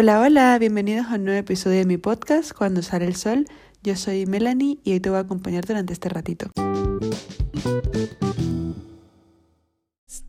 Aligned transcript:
Hola, 0.00 0.20
hola, 0.20 0.56
bienvenidos 0.60 1.06
a 1.06 1.16
un 1.16 1.24
nuevo 1.24 1.40
episodio 1.40 1.78
de 1.78 1.84
mi 1.84 1.96
podcast 1.96 2.52
Cuando 2.52 2.82
sale 2.82 3.04
el 3.04 3.16
sol. 3.16 3.46
Yo 3.82 3.96
soy 3.96 4.26
Melanie 4.26 4.78
y 4.84 4.92
hoy 4.92 5.00
te 5.00 5.10
voy 5.10 5.16
a 5.16 5.22
acompañar 5.22 5.66
durante 5.66 5.92
este 5.92 6.08
ratito. 6.08 6.52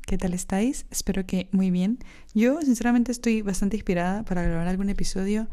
¿Qué 0.07 0.17
tal 0.17 0.33
estáis? 0.33 0.87
Espero 0.89 1.27
que 1.27 1.49
muy 1.51 1.69
bien. 1.69 1.99
Yo 2.33 2.59
sinceramente 2.63 3.11
estoy 3.11 3.43
bastante 3.43 3.77
inspirada 3.77 4.23
para 4.23 4.41
grabar 4.41 4.67
algún 4.67 4.89
episodio. 4.89 5.47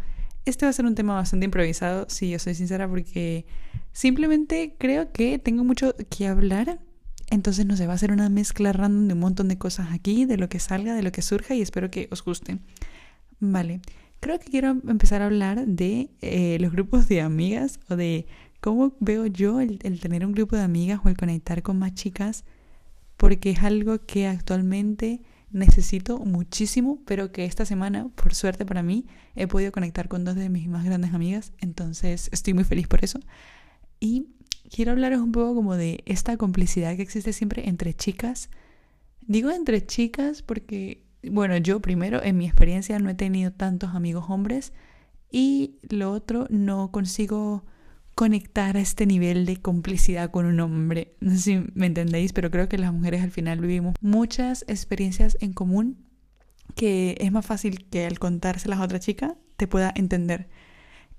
Este 0.46 0.64
va 0.64 0.70
a 0.70 0.72
ser 0.72 0.86
un 0.86 0.94
tema 0.94 1.14
bastante 1.14 1.44
improvisado, 1.44 2.06
si 2.08 2.30
yo 2.30 2.38
soy 2.38 2.54
sincera, 2.54 2.88
porque 2.88 3.44
simplemente 3.92 4.76
creo 4.78 5.12
que 5.12 5.38
tengo 5.38 5.62
mucho 5.62 5.94
que 6.08 6.26
hablar. 6.26 6.80
Entonces, 7.28 7.66
no 7.66 7.76
sé, 7.76 7.86
va 7.86 7.92
a 7.92 7.98
ser 7.98 8.12
una 8.12 8.30
mezcla 8.30 8.72
random 8.72 9.08
de 9.08 9.12
un 9.12 9.20
montón 9.20 9.48
de 9.48 9.58
cosas 9.58 9.88
aquí, 9.92 10.24
de 10.24 10.38
lo 10.38 10.48
que 10.48 10.58
salga, 10.58 10.94
de 10.94 11.02
lo 11.02 11.12
que 11.12 11.20
surja 11.20 11.54
y 11.54 11.60
espero 11.60 11.90
que 11.90 12.08
os 12.10 12.24
guste. 12.24 12.60
Vale, 13.40 13.82
creo 14.20 14.38
que 14.38 14.50
quiero 14.50 14.70
empezar 14.88 15.22
a 15.22 15.26
hablar 15.26 15.66
de 15.66 16.10
eh, 16.20 16.58
los 16.60 16.72
grupos 16.72 17.08
de 17.08 17.20
amigas 17.20 17.80
o 17.88 17.96
de 17.96 18.26
cómo 18.60 18.94
veo 19.00 19.26
yo 19.26 19.60
el, 19.60 19.78
el 19.82 20.00
tener 20.00 20.24
un 20.24 20.32
grupo 20.32 20.56
de 20.56 20.62
amigas 20.62 21.00
o 21.04 21.08
el 21.08 21.16
conectar 21.16 21.62
con 21.62 21.78
más 21.78 21.94
chicas 21.94 22.44
porque 23.16 23.50
es 23.50 23.62
algo 23.62 23.98
que 24.04 24.26
actualmente 24.26 25.22
necesito 25.50 26.18
muchísimo, 26.18 26.98
pero 27.06 27.32
que 27.32 27.44
esta 27.44 27.64
semana, 27.64 28.08
por 28.14 28.34
suerte 28.34 28.66
para 28.66 28.82
mí, 28.82 29.06
he 29.34 29.46
podido 29.46 29.72
conectar 29.72 30.08
con 30.08 30.24
dos 30.24 30.34
de 30.34 30.48
mis 30.48 30.68
más 30.68 30.84
grandes 30.84 31.14
amigas, 31.14 31.52
entonces 31.58 32.28
estoy 32.32 32.54
muy 32.54 32.64
feliz 32.64 32.88
por 32.88 33.04
eso. 33.04 33.20
Y 34.00 34.26
quiero 34.70 34.92
hablaros 34.92 35.20
un 35.20 35.32
poco 35.32 35.54
como 35.54 35.76
de 35.76 36.02
esta 36.06 36.36
complicidad 36.36 36.96
que 36.96 37.02
existe 37.02 37.32
siempre 37.32 37.68
entre 37.68 37.94
chicas. 37.94 38.50
Digo 39.22 39.50
entre 39.50 39.84
chicas 39.86 40.42
porque, 40.42 41.02
bueno, 41.22 41.56
yo 41.56 41.80
primero 41.80 42.22
en 42.22 42.36
mi 42.36 42.46
experiencia 42.46 42.98
no 42.98 43.10
he 43.10 43.14
tenido 43.14 43.52
tantos 43.52 43.94
amigos 43.94 44.26
hombres 44.28 44.72
y 45.30 45.78
lo 45.88 46.12
otro 46.12 46.46
no 46.50 46.90
consigo 46.90 47.64
conectar 48.14 48.76
a 48.76 48.80
este 48.80 49.04
nivel 49.04 49.44
de 49.44 49.58
complicidad 49.58 50.30
con 50.30 50.46
un 50.46 50.60
hombre. 50.60 51.16
No 51.20 51.32
sé 51.32 51.38
si 51.38 51.64
me 51.74 51.86
entendéis, 51.86 52.32
pero 52.32 52.50
creo 52.50 52.68
que 52.68 52.78
las 52.78 52.92
mujeres 52.92 53.22
al 53.22 53.30
final 53.30 53.60
vivimos 53.60 53.94
muchas 54.00 54.64
experiencias 54.68 55.36
en 55.40 55.52
común 55.52 56.06
que 56.74 57.16
es 57.20 57.30
más 57.30 57.46
fácil 57.46 57.88
que 57.88 58.06
al 58.06 58.18
contárselas 58.18 58.80
a 58.80 58.84
otra 58.84 59.00
chica 59.00 59.36
te 59.56 59.66
pueda 59.66 59.92
entender. 59.94 60.48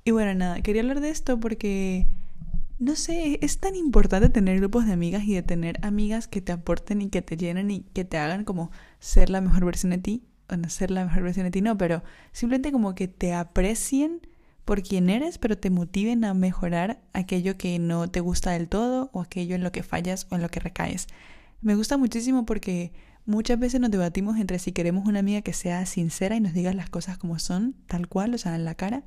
Y 0.03 0.11
bueno, 0.11 0.33
nada, 0.33 0.61
quería 0.61 0.81
hablar 0.81 1.01
de 1.01 1.09
esto 1.09 1.39
porque, 1.39 2.07
no 2.79 2.95
sé, 2.95 3.39
es 3.41 3.59
tan 3.59 3.75
importante 3.75 4.29
tener 4.29 4.57
grupos 4.57 4.85
de 4.85 4.93
amigas 4.93 5.23
y 5.25 5.33
de 5.33 5.43
tener 5.43 5.79
amigas 5.83 6.27
que 6.27 6.41
te 6.41 6.51
aporten 6.51 7.01
y 7.01 7.09
que 7.09 7.21
te 7.21 7.37
llenen 7.37 7.71
y 7.71 7.81
que 7.81 8.05
te 8.05 8.17
hagan 8.17 8.43
como 8.43 8.71
ser 8.99 9.29
la 9.29 9.41
mejor 9.41 9.65
versión 9.65 9.91
de 9.91 9.97
ti. 9.97 10.23
Bueno, 10.47 10.69
ser 10.69 10.91
la 10.91 11.05
mejor 11.05 11.23
versión 11.23 11.45
de 11.45 11.51
ti 11.51 11.61
no, 11.61 11.77
pero 11.77 12.03
simplemente 12.31 12.71
como 12.71 12.95
que 12.95 13.07
te 13.07 13.33
aprecien 13.33 14.21
por 14.65 14.83
quien 14.83 15.09
eres, 15.09 15.37
pero 15.37 15.57
te 15.57 15.69
motiven 15.69 16.25
a 16.25 16.33
mejorar 16.33 17.01
aquello 17.13 17.57
que 17.57 17.79
no 17.79 18.09
te 18.09 18.19
gusta 18.19 18.51
del 18.51 18.67
todo 18.67 19.09
o 19.13 19.21
aquello 19.21 19.55
en 19.55 19.63
lo 19.63 19.71
que 19.71 19.83
fallas 19.83 20.27
o 20.29 20.35
en 20.35 20.41
lo 20.41 20.49
que 20.49 20.59
recaes. 20.59 21.07
Me 21.61 21.75
gusta 21.75 21.97
muchísimo 21.97 22.45
porque 22.45 22.91
muchas 23.25 23.59
veces 23.59 23.79
nos 23.79 23.91
debatimos 23.91 24.37
entre 24.37 24.59
si 24.59 24.71
queremos 24.71 25.07
una 25.07 25.19
amiga 25.19 25.41
que 25.41 25.53
sea 25.53 25.85
sincera 25.85 26.35
y 26.35 26.41
nos 26.41 26.53
diga 26.53 26.73
las 26.73 26.89
cosas 26.89 27.17
como 27.17 27.39
son, 27.39 27.75
tal 27.87 28.07
cual, 28.07 28.33
o 28.33 28.37
sea, 28.37 28.55
en 28.55 28.65
la 28.65 28.75
cara, 28.75 29.03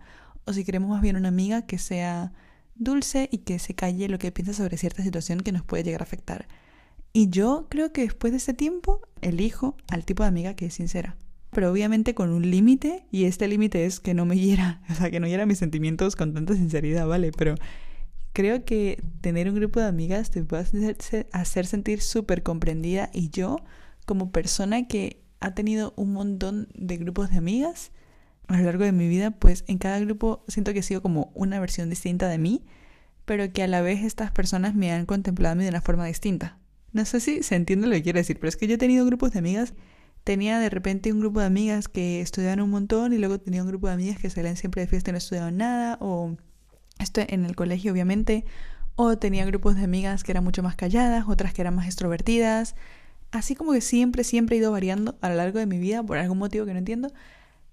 o 0.46 0.52
si 0.52 0.64
queremos 0.64 0.90
más 0.90 1.02
bien 1.02 1.16
una 1.16 1.28
amiga 1.28 1.62
que 1.62 1.78
sea 1.78 2.32
dulce 2.74 3.28
y 3.30 3.38
que 3.38 3.58
se 3.58 3.74
calle 3.74 4.08
lo 4.08 4.18
que 4.18 4.32
piensa 4.32 4.52
sobre 4.52 4.78
cierta 4.78 5.02
situación 5.02 5.40
que 5.40 5.52
nos 5.52 5.62
puede 5.62 5.84
llegar 5.84 6.00
a 6.00 6.04
afectar. 6.04 6.48
Y 7.12 7.28
yo 7.30 7.66
creo 7.68 7.92
que 7.92 8.02
después 8.02 8.32
de 8.32 8.38
ese 8.38 8.54
tiempo 8.54 9.00
elijo 9.20 9.76
al 9.88 10.04
tipo 10.04 10.22
de 10.22 10.28
amiga 10.28 10.54
que 10.54 10.66
es 10.66 10.74
sincera 10.74 11.16
pero 11.50 11.70
obviamente 11.70 12.14
con 12.14 12.30
un 12.30 12.48
límite 12.48 13.04
y 13.10 13.24
este 13.24 13.48
límite 13.48 13.84
es 13.84 14.00
que 14.00 14.14
no 14.14 14.24
me 14.24 14.36
hiera, 14.36 14.82
o 14.90 14.94
sea, 14.94 15.10
que 15.10 15.20
no 15.20 15.26
hiera 15.26 15.46
mis 15.46 15.58
sentimientos 15.58 16.16
con 16.16 16.34
tanta 16.34 16.54
sinceridad, 16.54 17.06
¿vale? 17.06 17.32
Pero 17.36 17.54
creo 18.32 18.64
que 18.64 19.02
tener 19.20 19.48
un 19.48 19.56
grupo 19.56 19.80
de 19.80 19.86
amigas 19.86 20.30
te 20.30 20.42
puede 20.44 20.64
hacer 21.32 21.66
sentir 21.66 22.00
súper 22.00 22.42
comprendida 22.42 23.10
y 23.12 23.30
yo 23.30 23.58
como 24.06 24.30
persona 24.30 24.86
que 24.86 25.22
ha 25.40 25.54
tenido 25.54 25.92
un 25.96 26.12
montón 26.12 26.68
de 26.74 26.96
grupos 26.96 27.30
de 27.30 27.38
amigas 27.38 27.90
a 28.46 28.58
lo 28.58 28.64
largo 28.64 28.84
de 28.84 28.92
mi 28.92 29.08
vida, 29.08 29.30
pues 29.30 29.64
en 29.68 29.78
cada 29.78 29.98
grupo 30.00 30.44
siento 30.48 30.72
que 30.72 30.80
he 30.80 30.82
sido 30.82 31.02
como 31.02 31.30
una 31.34 31.60
versión 31.60 31.88
distinta 31.88 32.28
de 32.28 32.38
mí, 32.38 32.64
pero 33.24 33.52
que 33.52 33.62
a 33.62 33.68
la 33.68 33.80
vez 33.80 34.02
estas 34.02 34.32
personas 34.32 34.74
me 34.74 34.92
han 34.92 35.06
contemplado 35.06 35.52
a 35.52 35.56
mí 35.56 35.62
de 35.62 35.70
una 35.70 35.80
forma 35.80 36.06
distinta. 36.06 36.59
No 36.92 37.04
sé 37.04 37.20
si 37.20 37.42
se 37.42 37.54
entiende 37.54 37.86
lo 37.86 37.94
que 37.94 38.02
quiero 38.02 38.18
decir, 38.18 38.38
pero 38.38 38.48
es 38.48 38.56
que 38.56 38.66
yo 38.66 38.74
he 38.74 38.78
tenido 38.78 39.06
grupos 39.06 39.32
de 39.32 39.38
amigas 39.38 39.74
tenía 40.24 40.58
de 40.58 40.70
repente 40.70 41.12
un 41.12 41.20
grupo 41.20 41.40
de 41.40 41.46
amigas 41.46 41.88
que 41.88 42.20
estudiaban 42.20 42.60
un 42.60 42.70
montón 42.70 43.12
y 43.12 43.18
luego 43.18 43.38
tenía 43.40 43.62
un 43.62 43.68
grupo 43.68 43.86
de 43.86 43.94
amigas 43.94 44.18
que 44.18 44.30
salían 44.30 44.56
siempre 44.56 44.82
de 44.82 44.88
fiesta 44.88 45.10
y 45.10 45.12
no 45.12 45.18
estudiaban 45.18 45.56
nada, 45.56 45.98
o 46.00 46.36
esto 46.98 47.22
en 47.26 47.44
el 47.44 47.56
colegio 47.56 47.92
obviamente, 47.92 48.44
o 48.96 49.16
tenía 49.18 49.44
grupos 49.46 49.76
de 49.76 49.84
amigas 49.84 50.24
que 50.24 50.32
eran 50.32 50.44
mucho 50.44 50.62
más 50.62 50.76
calladas, 50.76 51.24
otras 51.28 51.54
que 51.54 51.62
eran 51.62 51.74
más 51.74 51.86
extrovertidas, 51.86 52.74
así 53.30 53.54
como 53.54 53.72
que 53.72 53.80
siempre, 53.80 54.24
siempre 54.24 54.56
he 54.56 54.58
ido 54.58 54.72
variando 54.72 55.16
a 55.20 55.30
lo 55.30 55.36
largo 55.36 55.58
de 55.58 55.66
mi 55.66 55.78
vida 55.78 56.02
por 56.02 56.18
algún 56.18 56.38
motivo 56.38 56.66
que 56.66 56.72
no 56.72 56.78
entiendo. 56.78 57.10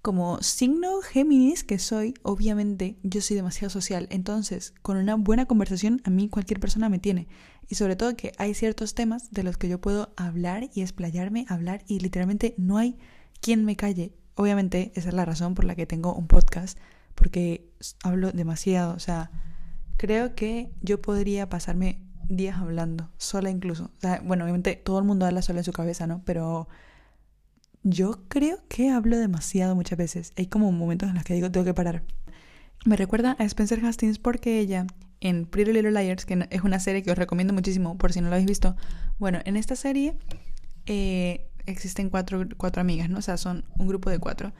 Como 0.08 0.40
signo 0.40 1.02
Géminis 1.02 1.64
que 1.64 1.78
soy, 1.78 2.14
obviamente 2.22 2.96
yo 3.02 3.20
soy 3.20 3.36
demasiado 3.36 3.68
social, 3.68 4.06
entonces 4.08 4.72
con 4.80 4.96
una 4.96 5.16
buena 5.16 5.44
conversación 5.44 6.00
a 6.02 6.08
mí 6.08 6.30
cualquier 6.30 6.60
persona 6.60 6.88
me 6.88 6.98
tiene. 6.98 7.28
Y 7.68 7.74
sobre 7.74 7.94
todo 7.94 8.16
que 8.16 8.32
hay 8.38 8.54
ciertos 8.54 8.94
temas 8.94 9.30
de 9.32 9.42
los 9.42 9.58
que 9.58 9.68
yo 9.68 9.82
puedo 9.82 10.14
hablar 10.16 10.70
y 10.72 10.80
explayarme, 10.80 11.44
hablar 11.50 11.84
y 11.86 12.00
literalmente 12.00 12.54
no 12.56 12.78
hay 12.78 12.96
quien 13.42 13.66
me 13.66 13.76
calle. 13.76 14.14
Obviamente 14.34 14.92
esa 14.94 15.10
es 15.10 15.14
la 15.14 15.26
razón 15.26 15.54
por 15.54 15.66
la 15.66 15.74
que 15.74 15.84
tengo 15.84 16.14
un 16.14 16.26
podcast, 16.26 16.78
porque 17.14 17.70
hablo 18.02 18.32
demasiado. 18.32 18.94
O 18.94 19.00
sea, 19.00 19.30
creo 19.98 20.34
que 20.34 20.72
yo 20.80 21.02
podría 21.02 21.50
pasarme 21.50 22.00
días 22.30 22.56
hablando, 22.56 23.10
sola 23.18 23.50
incluso. 23.50 23.90
O 23.98 24.00
sea, 24.00 24.22
bueno, 24.24 24.44
obviamente 24.44 24.74
todo 24.74 25.00
el 25.00 25.04
mundo 25.04 25.26
habla 25.26 25.42
sola 25.42 25.58
en 25.58 25.64
su 25.64 25.72
cabeza, 25.74 26.06
¿no? 26.06 26.22
Pero 26.24 26.66
yo 27.82 28.22
creo 28.28 28.58
que 28.68 28.90
hablo 28.90 29.18
demasiado 29.18 29.74
muchas 29.74 29.98
veces. 29.98 30.32
Hay 30.36 30.46
como 30.46 30.70
momentos 30.72 31.08
en 31.08 31.14
los 31.14 31.24
que 31.24 31.34
digo, 31.34 31.50
tengo 31.50 31.64
que 31.64 31.74
parar. 31.74 32.02
Me 32.84 32.96
recuerda 32.96 33.36
a 33.38 33.44
Spencer 33.44 33.84
Hastings 33.84 34.18
porque 34.18 34.58
ella 34.58 34.86
en 35.20 35.46
Pretty 35.46 35.72
Little 35.72 35.90
Liars, 35.90 36.26
que 36.26 36.46
es 36.50 36.62
una 36.62 36.78
serie 36.78 37.02
que 37.02 37.10
os 37.10 37.18
recomiendo 37.18 37.52
muchísimo 37.52 37.98
por 37.98 38.12
si 38.12 38.20
no 38.20 38.28
lo 38.28 38.34
habéis 38.34 38.48
visto. 38.48 38.76
Bueno, 39.18 39.40
en 39.44 39.56
esta 39.56 39.74
serie 39.76 40.16
eh, 40.86 41.50
existen 41.66 42.08
cuatro, 42.10 42.46
cuatro 42.56 42.80
amigas, 42.80 43.08
¿no? 43.10 43.18
O 43.18 43.22
sea, 43.22 43.36
son 43.36 43.64
un 43.78 43.88
grupo 43.88 44.10
de 44.10 44.18
cuatro. 44.18 44.52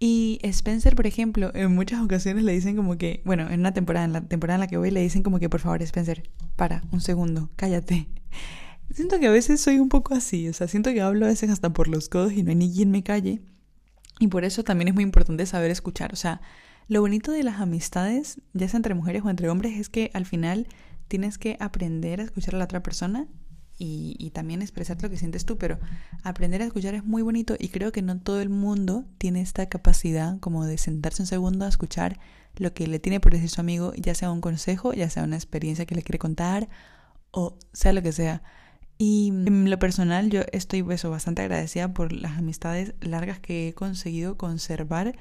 Y 0.00 0.38
Spencer, 0.44 0.94
por 0.94 1.08
ejemplo, 1.08 1.50
en 1.54 1.74
muchas 1.74 2.00
ocasiones 2.00 2.44
le 2.44 2.52
dicen 2.52 2.76
como 2.76 2.96
que, 2.96 3.20
bueno, 3.24 3.50
en 3.50 3.60
una 3.60 3.74
temporada, 3.74 4.04
en 4.04 4.12
la 4.12 4.20
temporada 4.20 4.54
en 4.56 4.60
la 4.60 4.68
que 4.68 4.76
voy, 4.76 4.92
le 4.92 5.00
dicen 5.00 5.24
como 5.24 5.40
que, 5.40 5.48
por 5.48 5.60
favor, 5.60 5.82
Spencer, 5.82 6.30
para, 6.54 6.82
un 6.92 7.00
segundo, 7.00 7.50
cállate. 7.56 8.08
Siento 8.90 9.18
que 9.20 9.26
a 9.26 9.30
veces 9.30 9.60
soy 9.60 9.78
un 9.78 9.88
poco 9.88 10.14
así, 10.14 10.48
o 10.48 10.52
sea, 10.52 10.66
siento 10.66 10.90
que 10.92 11.02
hablo 11.02 11.26
a 11.26 11.28
veces 11.28 11.50
hasta 11.50 11.72
por 11.72 11.88
los 11.88 12.08
codos 12.08 12.32
y 12.32 12.42
no 12.42 12.50
hay 12.50 12.56
ni 12.56 12.72
quien 12.72 12.90
me 12.90 13.02
calle. 13.02 13.42
Y 14.18 14.28
por 14.28 14.44
eso 14.44 14.64
también 14.64 14.88
es 14.88 14.94
muy 14.94 15.04
importante 15.04 15.44
saber 15.46 15.70
escuchar, 15.70 16.12
o 16.12 16.16
sea, 16.16 16.40
lo 16.88 17.02
bonito 17.02 17.30
de 17.32 17.42
las 17.42 17.60
amistades, 17.60 18.40
ya 18.54 18.66
sea 18.68 18.78
entre 18.78 18.94
mujeres 18.94 19.22
o 19.24 19.30
entre 19.30 19.50
hombres, 19.50 19.78
es 19.78 19.90
que 19.90 20.10
al 20.14 20.24
final 20.24 20.66
tienes 21.06 21.36
que 21.36 21.56
aprender 21.60 22.20
a 22.20 22.24
escuchar 22.24 22.54
a 22.54 22.58
la 22.58 22.64
otra 22.64 22.82
persona 22.82 23.26
y, 23.76 24.16
y, 24.18 24.30
también 24.30 24.60
expresar 24.60 25.00
lo 25.02 25.08
que 25.08 25.16
sientes 25.16 25.44
tú, 25.44 25.56
pero 25.56 25.78
aprender 26.24 26.62
a 26.62 26.64
escuchar 26.64 26.94
es 26.94 27.04
muy 27.04 27.22
bonito 27.22 27.54
y 27.58 27.68
creo 27.68 27.92
que 27.92 28.02
no 28.02 28.18
todo 28.18 28.40
el 28.40 28.48
mundo 28.48 29.04
tiene 29.18 29.40
esta 29.40 29.68
capacidad 29.68 30.40
como 30.40 30.64
de 30.64 30.78
sentarse 30.78 31.22
un 31.22 31.26
segundo 31.26 31.64
a 31.64 31.68
escuchar 31.68 32.18
lo 32.56 32.74
que 32.74 32.88
le 32.88 32.98
tiene 32.98 33.20
por 33.20 33.32
decir 33.32 33.50
su 33.50 33.60
amigo, 33.60 33.92
ya 33.94 34.16
sea 34.16 34.32
un 34.32 34.40
consejo, 34.40 34.94
ya 34.94 35.08
sea 35.10 35.22
una 35.22 35.36
experiencia 35.36 35.86
que 35.86 35.94
le 35.94 36.02
quiere 36.02 36.18
contar 36.18 36.68
o 37.30 37.58
sea 37.72 37.92
lo 37.92 38.02
que 38.02 38.12
sea. 38.12 38.42
Y 38.98 39.28
en 39.28 39.70
lo 39.70 39.78
personal 39.78 40.28
yo 40.28 40.42
estoy 40.52 40.84
eso, 40.90 41.10
bastante 41.10 41.42
agradecida 41.42 41.94
por 41.94 42.12
las 42.12 42.36
amistades 42.36 42.94
largas 43.00 43.38
que 43.38 43.68
he 43.68 43.74
conseguido 43.74 44.36
conservar 44.36 45.16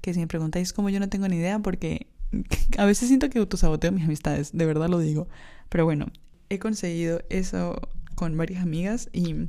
que 0.00 0.14
si 0.14 0.20
me 0.20 0.26
preguntáis 0.26 0.72
cómo 0.72 0.88
yo 0.88 0.98
no 0.98 1.08
tengo 1.08 1.28
ni 1.28 1.36
idea 1.36 1.58
porque 1.58 2.06
a 2.78 2.86
veces 2.86 3.08
siento 3.08 3.28
que 3.28 3.38
autosaboteo 3.38 3.92
mis 3.92 4.04
amistades, 4.04 4.56
de 4.56 4.64
verdad 4.64 4.88
lo 4.88 4.98
digo. 4.98 5.28
Pero 5.68 5.84
bueno, 5.84 6.06
he 6.48 6.58
conseguido 6.58 7.20
eso 7.28 7.80
con 8.14 8.36
varias 8.36 8.62
amigas 8.62 9.10
y 9.12 9.48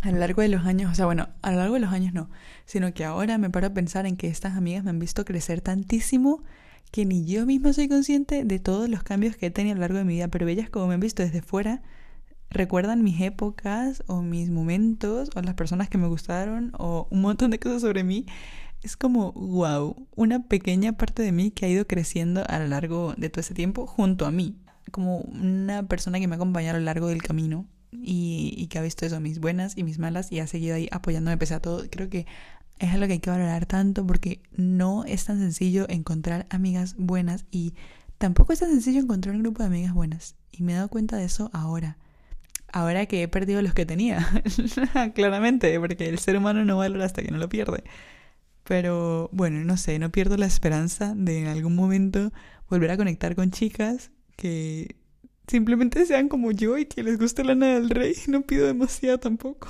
a 0.00 0.10
lo 0.10 0.18
largo 0.18 0.42
de 0.42 0.48
los 0.48 0.66
años, 0.66 0.90
o 0.90 0.94
sea, 0.94 1.06
bueno, 1.06 1.28
a 1.42 1.50
lo 1.50 1.58
largo 1.58 1.74
de 1.74 1.80
los 1.80 1.92
años 1.92 2.12
no, 2.12 2.30
sino 2.66 2.92
que 2.92 3.04
ahora 3.04 3.38
me 3.38 3.50
paro 3.50 3.68
a 3.68 3.74
pensar 3.74 4.06
en 4.06 4.16
que 4.16 4.28
estas 4.28 4.56
amigas 4.56 4.84
me 4.84 4.90
han 4.90 4.98
visto 4.98 5.24
crecer 5.24 5.60
tantísimo 5.60 6.42
que 6.90 7.04
ni 7.04 7.24
yo 7.24 7.46
misma 7.46 7.72
soy 7.72 7.88
consciente 7.88 8.44
de 8.44 8.58
todos 8.58 8.88
los 8.88 9.02
cambios 9.02 9.36
que 9.36 9.46
he 9.46 9.50
tenido 9.50 9.72
a 9.72 9.76
lo 9.76 9.80
largo 9.80 9.98
de 9.98 10.04
mi 10.04 10.14
vida, 10.14 10.28
pero 10.28 10.46
ellas 10.46 10.70
como 10.70 10.86
me 10.88 10.94
han 10.94 11.00
visto 11.00 11.22
desde 11.22 11.42
fuera, 11.42 11.82
recuerdan 12.54 13.02
mis 13.02 13.20
épocas 13.20 14.02
o 14.06 14.22
mis 14.22 14.50
momentos 14.50 15.30
o 15.34 15.42
las 15.42 15.54
personas 15.54 15.88
que 15.88 15.98
me 15.98 16.06
gustaron 16.06 16.72
o 16.78 17.06
un 17.10 17.20
montón 17.20 17.50
de 17.50 17.58
cosas 17.58 17.82
sobre 17.82 18.04
mí 18.04 18.26
es 18.82 18.96
como, 18.96 19.32
wow, 19.32 19.96
una 20.14 20.46
pequeña 20.46 20.92
parte 20.92 21.22
de 21.22 21.32
mí 21.32 21.50
que 21.50 21.66
ha 21.66 21.68
ido 21.68 21.86
creciendo 21.86 22.44
a 22.46 22.58
lo 22.58 22.68
largo 22.68 23.14
de 23.16 23.30
todo 23.30 23.40
ese 23.40 23.54
tiempo 23.54 23.86
junto 23.86 24.26
a 24.26 24.30
mí, 24.30 24.58
como 24.90 25.20
una 25.20 25.84
persona 25.84 26.20
que 26.20 26.28
me 26.28 26.34
ha 26.34 26.36
acompañado 26.36 26.76
a 26.76 26.80
lo 26.80 26.84
largo 26.84 27.08
del 27.08 27.22
camino 27.22 27.66
y, 27.92 28.66
que 28.68 28.78
ha 28.78 28.82
visto 28.82 29.06
eso, 29.06 29.20
mis 29.20 29.40
buenas 29.40 29.76
y 29.78 29.84
mis 29.84 29.98
malas 29.98 30.30
y 30.30 30.40
ha 30.40 30.46
seguido 30.46 30.74
ahí 30.74 30.88
apoyándome 30.92 31.38
pese 31.38 31.54
a 31.54 31.60
todo. 31.60 31.82
Creo 31.90 32.10
que 32.10 32.26
es 32.78 32.92
algo 32.92 33.06
que 33.06 33.14
hay 33.14 33.20
que 33.20 33.30
valorar 33.30 33.64
tanto 33.64 34.06
porque 34.06 34.42
no 34.52 35.04
es 35.04 35.24
tan 35.24 35.38
sencillo 35.38 35.86
encontrar 35.88 36.46
amigas 36.50 36.94
buenas 36.98 37.46
y 37.50 37.74
tampoco 38.18 38.52
es 38.52 38.60
tan 38.60 38.70
sencillo 38.70 39.00
encontrar 39.00 39.34
un 39.34 39.42
grupo 39.42 39.62
de 39.62 39.68
amigas 39.68 39.94
buenas. 39.94 40.36
Y 40.52 40.62
me 40.62 40.72
he 40.72 40.76
dado 40.76 40.88
cuenta 40.88 41.16
de 41.16 41.24
eso 41.24 41.50
ahora. 41.54 41.96
Ahora 42.74 43.06
que 43.06 43.22
he 43.22 43.28
perdido 43.28 43.62
los 43.62 43.72
que 43.72 43.86
tenía. 43.86 44.26
Claramente, 45.14 45.78
porque 45.78 46.08
el 46.08 46.18
ser 46.18 46.36
humano 46.36 46.64
no 46.64 46.78
valora 46.78 47.04
hasta 47.04 47.22
que 47.22 47.30
no 47.30 47.38
lo 47.38 47.48
pierde. 47.48 47.84
Pero 48.64 49.30
bueno, 49.32 49.62
no 49.64 49.76
sé, 49.76 50.00
no 50.00 50.10
pierdo 50.10 50.36
la 50.36 50.46
esperanza 50.46 51.14
de 51.14 51.38
en 51.38 51.46
algún 51.46 51.76
momento 51.76 52.32
volver 52.68 52.90
a 52.90 52.96
conectar 52.96 53.36
con 53.36 53.52
chicas 53.52 54.10
que 54.34 54.96
simplemente 55.46 56.04
sean 56.04 56.28
como 56.28 56.50
yo 56.50 56.76
y 56.76 56.86
que 56.86 57.04
les 57.04 57.16
guste 57.16 57.44
la 57.44 57.54
nada 57.54 57.74
del 57.74 57.90
rey. 57.90 58.16
No 58.26 58.42
pido 58.42 58.66
demasiado 58.66 59.18
tampoco. 59.20 59.68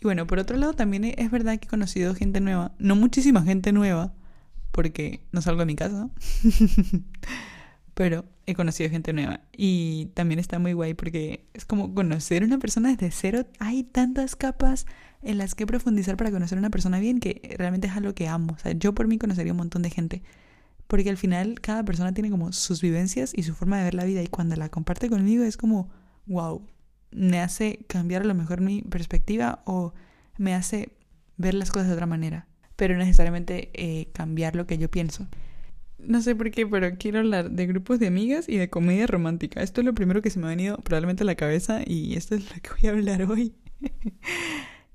Y 0.00 0.04
bueno, 0.04 0.26
por 0.26 0.38
otro 0.38 0.56
lado, 0.56 0.72
también 0.72 1.04
es 1.04 1.30
verdad 1.30 1.58
que 1.58 1.66
he 1.66 1.68
conocido 1.68 2.14
gente 2.14 2.40
nueva. 2.40 2.72
No 2.78 2.96
muchísima 2.96 3.42
gente 3.42 3.70
nueva, 3.70 4.14
porque 4.70 5.26
no 5.30 5.42
salgo 5.42 5.60
de 5.60 5.66
mi 5.66 5.76
casa. 5.76 6.08
Pero 8.02 8.24
he 8.46 8.54
conocido 8.54 8.90
gente 8.90 9.12
nueva. 9.12 9.42
Y 9.56 10.06
también 10.14 10.40
está 10.40 10.58
muy 10.58 10.72
guay 10.72 10.92
porque 10.94 11.46
es 11.54 11.64
como 11.64 11.94
conocer 11.94 12.42
a 12.42 12.46
una 12.46 12.58
persona 12.58 12.88
desde 12.88 13.12
cero. 13.12 13.46
Hay 13.60 13.84
tantas 13.84 14.34
capas 14.34 14.86
en 15.22 15.38
las 15.38 15.54
que 15.54 15.68
profundizar 15.68 16.16
para 16.16 16.32
conocer 16.32 16.58
a 16.58 16.60
una 16.60 16.70
persona 16.70 16.98
bien 16.98 17.20
que 17.20 17.54
realmente 17.56 17.86
es 17.86 17.96
algo 17.96 18.12
que 18.12 18.26
amo. 18.26 18.54
O 18.54 18.58
sea, 18.58 18.72
yo 18.72 18.92
por 18.92 19.06
mí 19.06 19.18
conocería 19.18 19.52
un 19.52 19.58
montón 19.58 19.82
de 19.82 19.90
gente. 19.90 20.24
Porque 20.88 21.10
al 21.10 21.16
final 21.16 21.60
cada 21.60 21.84
persona 21.84 22.12
tiene 22.12 22.28
como 22.28 22.50
sus 22.50 22.82
vivencias 22.82 23.30
y 23.36 23.44
su 23.44 23.54
forma 23.54 23.78
de 23.78 23.84
ver 23.84 23.94
la 23.94 24.04
vida. 24.04 24.20
Y 24.20 24.26
cuando 24.26 24.56
la 24.56 24.68
comparte 24.68 25.08
conmigo 25.08 25.44
es 25.44 25.56
como, 25.56 25.88
wow, 26.26 26.60
me 27.12 27.38
hace 27.38 27.84
cambiar 27.86 28.22
a 28.22 28.24
lo 28.24 28.34
mejor 28.34 28.60
mi 28.62 28.82
perspectiva 28.82 29.62
o 29.64 29.94
me 30.38 30.56
hace 30.56 30.88
ver 31.36 31.54
las 31.54 31.70
cosas 31.70 31.86
de 31.86 31.94
otra 31.94 32.06
manera. 32.06 32.48
Pero 32.74 32.96
necesariamente 32.96 33.70
eh, 33.74 34.08
cambiar 34.12 34.56
lo 34.56 34.66
que 34.66 34.76
yo 34.76 34.90
pienso. 34.90 35.28
No 36.06 36.20
sé 36.22 36.34
por 36.34 36.50
qué, 36.50 36.66
pero 36.66 36.96
quiero 36.98 37.20
hablar 37.20 37.50
de 37.50 37.66
grupos 37.66 37.98
de 37.98 38.08
amigas 38.08 38.48
y 38.48 38.56
de 38.56 38.68
comedia 38.68 39.06
romántica. 39.06 39.62
Esto 39.62 39.80
es 39.80 39.84
lo 39.84 39.94
primero 39.94 40.22
que 40.22 40.30
se 40.30 40.38
me 40.38 40.46
ha 40.46 40.50
venido 40.50 40.76
probablemente 40.78 41.22
a 41.22 41.26
la 41.26 41.34
cabeza 41.34 41.82
y 41.86 42.14
esto 42.14 42.34
es 42.34 42.44
lo 42.44 42.60
que 42.60 42.70
voy 42.70 42.88
a 42.88 42.92
hablar 42.92 43.30
hoy. 43.30 43.54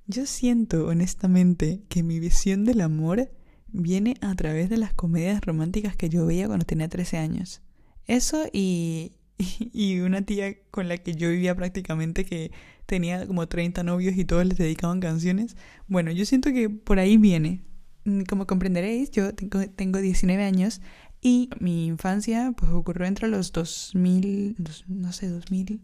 Yo 0.08 0.26
siento 0.26 0.88
honestamente 0.88 1.82
que 1.90 2.04
mi 2.04 2.20
visión 2.20 2.64
del 2.64 2.82
amor 2.82 3.30
viene 3.68 4.16
a 4.22 4.34
través 4.36 4.70
de 4.70 4.78
las 4.78 4.94
comedias 4.94 5.42
románticas 5.42 5.98
que 5.98 6.08
yo 6.08 6.26
veía 6.26 6.48
cuando 6.48 6.66
tenía 6.66 6.88
13 6.88 7.18
años. 7.18 7.62
Eso 8.06 8.46
y, 8.54 9.12
y, 9.38 10.00
una 10.00 10.22
tía 10.22 10.56
con 10.72 10.88
la 10.88 10.98
que 10.98 11.14
yo 11.14 11.30
vivía 11.30 11.56
prácticamente 11.56 12.26
que 12.26 12.52
tenía 12.86 13.28
como 13.28 13.48
30 13.48 13.84
novios 13.84 14.18
y 14.18 14.26
todos 14.26 14.46
les 14.46 14.58
dedicaban 14.58 15.02
canciones. 15.02 15.58
Bueno, 15.88 16.12
yo 16.12 16.26
siento 16.26 16.52
que 16.54 16.70
por 16.70 17.00
ahí 17.00 17.18
viene. 17.18 17.64
Mm, 18.08 18.22
como 18.22 18.48
comprenderéis, 18.48 19.12
yo 19.12 19.36
tengo, 19.36 19.60
tengo 19.70 20.00
19 20.00 20.42
años 20.42 20.80
y 21.22 21.50
mi 21.60 21.88
infancia 21.88 22.54
pues 22.56 22.72
ocurrió 22.72 23.06
entre 23.06 23.28
los 23.28 23.52
2000, 23.52 24.56
no 24.88 25.12
sé, 25.12 25.28
2000, 25.28 25.82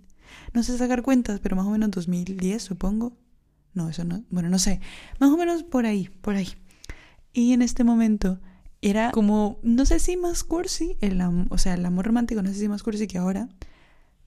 no 0.54 0.64
sé 0.64 0.78
sacar 0.78 1.02
cuentas, 1.02 1.42
pero 1.42 1.58
más 1.58 1.66
o 1.66 1.72
menos 1.72 1.92
2010 1.92 2.64
supongo, 2.64 3.18
no, 3.74 3.90
eso 3.90 4.06
no. 4.06 4.24
Bueno, 4.30 4.50
no 4.50 4.58
sé. 4.58 4.80
Más 5.20 5.32
o 5.32 5.38
menos 5.38 5.64
por 5.64 5.86
ahí, 5.86 6.10
por 6.22 6.36
ahí. 6.36 6.48
Y 7.34 7.52
en 7.52 7.62
este 7.62 7.84
momento 7.84 8.40
era 8.82 9.12
como, 9.12 9.60
no 9.62 9.86
sé 9.86 10.00
si 10.00 10.16
más 10.16 10.46
cursi, 10.46 10.96
el 11.02 11.20
o 11.50 11.58
sea, 11.58 11.74
el 11.74 11.86
amor 11.86 12.06
romántico 12.06 12.42
no 12.42 12.50
sé 12.50 12.56
si 12.56 12.70
más 12.70 12.84
cursi 12.84 13.08
que 13.08 13.18
ahora, 13.18 13.50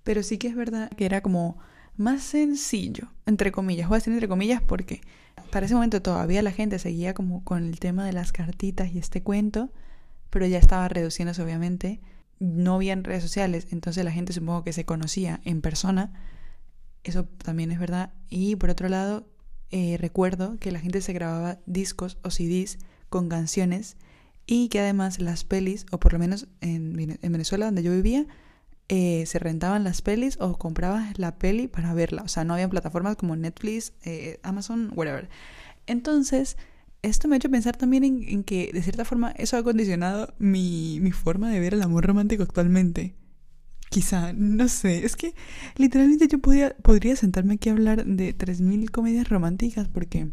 pero 0.05 0.23
sí 0.23 0.37
que 0.37 0.49
es 0.49 0.55
verdad 0.55 0.91
que 0.91 1.07
era 1.07 1.23
como 1.23 1.57
más 1.97 2.23
sencillo, 2.23 3.09
entre 3.25 3.53
comillas. 3.53 3.89
Voy 3.89 3.97
a 3.97 4.01
decir 4.01 4.13
entre 4.13 4.29
comillas 4.29 4.61
porque 4.61 5.01
para 5.51 5.67
ese 5.67 5.75
momento 5.75 6.03
todavía 6.03 6.43
la 6.43 6.51
gente 6.51 6.79
seguía 6.79 7.15
como 7.15 7.45
con 7.45 7.65
el 7.65 7.79
tema 7.79 8.05
de 8.05 8.13
las 8.13 8.33
cartitas 8.33 8.93
y 8.93 8.99
este 8.99 9.23
cuento, 9.23 9.71
pero 10.31 10.47
ya 10.47 10.59
estaba 10.59 10.89
reduciéndose 10.89 11.43
obviamente. 11.43 12.01
No 12.39 12.75
había 12.75 12.95
redes 12.97 13.23
sociales, 13.23 13.69
entonces 13.71 14.05
la 14.05 14.13
gente 14.13 14.33
supongo 14.33 14.65
que 14.65 14.73
se 14.73 14.85
conocía 14.85 15.41
en 15.45 15.63
persona. 15.63 16.13
Eso 17.05 17.25
también 17.25 17.71
es 17.73 17.79
verdad. 17.79 18.13
Y 18.29 18.57
por 18.57 18.71
otro 18.71 18.89
lado, 18.89 19.27
eh, 19.71 19.97
recuerdo 19.99 20.59
que 20.59 20.73
la 20.73 20.81
gente 20.81 21.01
se 21.01 21.13
grababa 21.13 21.59
discos 21.67 22.19
o 22.23 22.31
CDs 22.31 22.79
con 23.09 23.29
canciones 23.29 23.97
y 24.47 24.69
que 24.69 24.81
además 24.81 25.21
las 25.21 25.45
pelis, 25.45 25.87
o 25.91 25.99
por 25.99 26.13
lo 26.13 26.19
menos 26.19 26.49
en, 26.61 27.19
en 27.21 27.33
Venezuela 27.33 27.67
donde 27.67 27.83
yo 27.83 27.93
vivía, 27.93 28.27
eh, 28.89 29.25
se 29.27 29.39
rentaban 29.39 29.83
las 29.83 30.01
pelis 30.01 30.39
o 30.41 30.59
comprabas 30.59 31.19
la 31.19 31.39
peli 31.39 31.67
para 31.67 31.93
verla. 31.95 32.23
O 32.23 32.29
sea, 32.29 32.45
no 32.45 32.55
había 32.55 32.69
plataformas 32.69 33.17
como 33.17 33.35
Netflix, 33.35 33.93
eh, 34.05 34.39
Amazon, 34.43 34.93
whatever. 34.95 35.29
Entonces, 35.87 36.57
esto 37.03 37.29
me 37.29 37.37
ha 37.37 37.39
hecho 37.39 37.51
pensar 37.51 37.77
también 37.77 38.05
en, 38.05 38.45
que, 38.45 38.71
de 38.73 38.83
cierta 38.83 39.05
forma, 39.05 39.33
eso 39.33 39.57
ha 39.57 39.63
condicionado 39.63 40.35
mi, 40.39 40.99
mi 41.01 41.13
forma 41.13 41.51
de 41.51 41.61
ver 41.61 41.75
el 41.75 41.83
amor 41.83 42.07
romántico 42.07 42.43
actualmente. 42.43 43.15
Quizá, 43.91 44.33
no 44.33 44.69
sé, 44.69 45.05
es 45.05 45.17
que 45.17 45.35
literalmente 45.77 46.29
yo 46.29 46.39
podría 46.41 47.17
sentarme 47.17 47.55
aquí 47.55 47.69
a 47.69 47.73
hablar 47.73 48.05
de 48.05 48.37
3.000 48.37 48.91
comedias 48.91 49.29
románticas 49.29 49.89
porque 49.89 50.29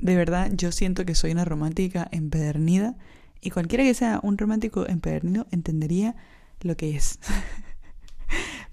de 0.00 0.16
verdad 0.16 0.50
yo 0.52 0.72
siento 0.72 1.04
que 1.04 1.14
soy 1.14 1.30
una 1.30 1.44
romántica 1.44 2.08
empedernida 2.10 2.96
y 3.40 3.50
cualquiera 3.50 3.84
que 3.84 3.94
sea 3.94 4.20
un 4.22 4.38
romántico 4.38 4.88
empedernido 4.88 5.46
entendería 5.52 6.16
lo 6.64 6.76
que 6.76 6.96
es. 6.96 7.18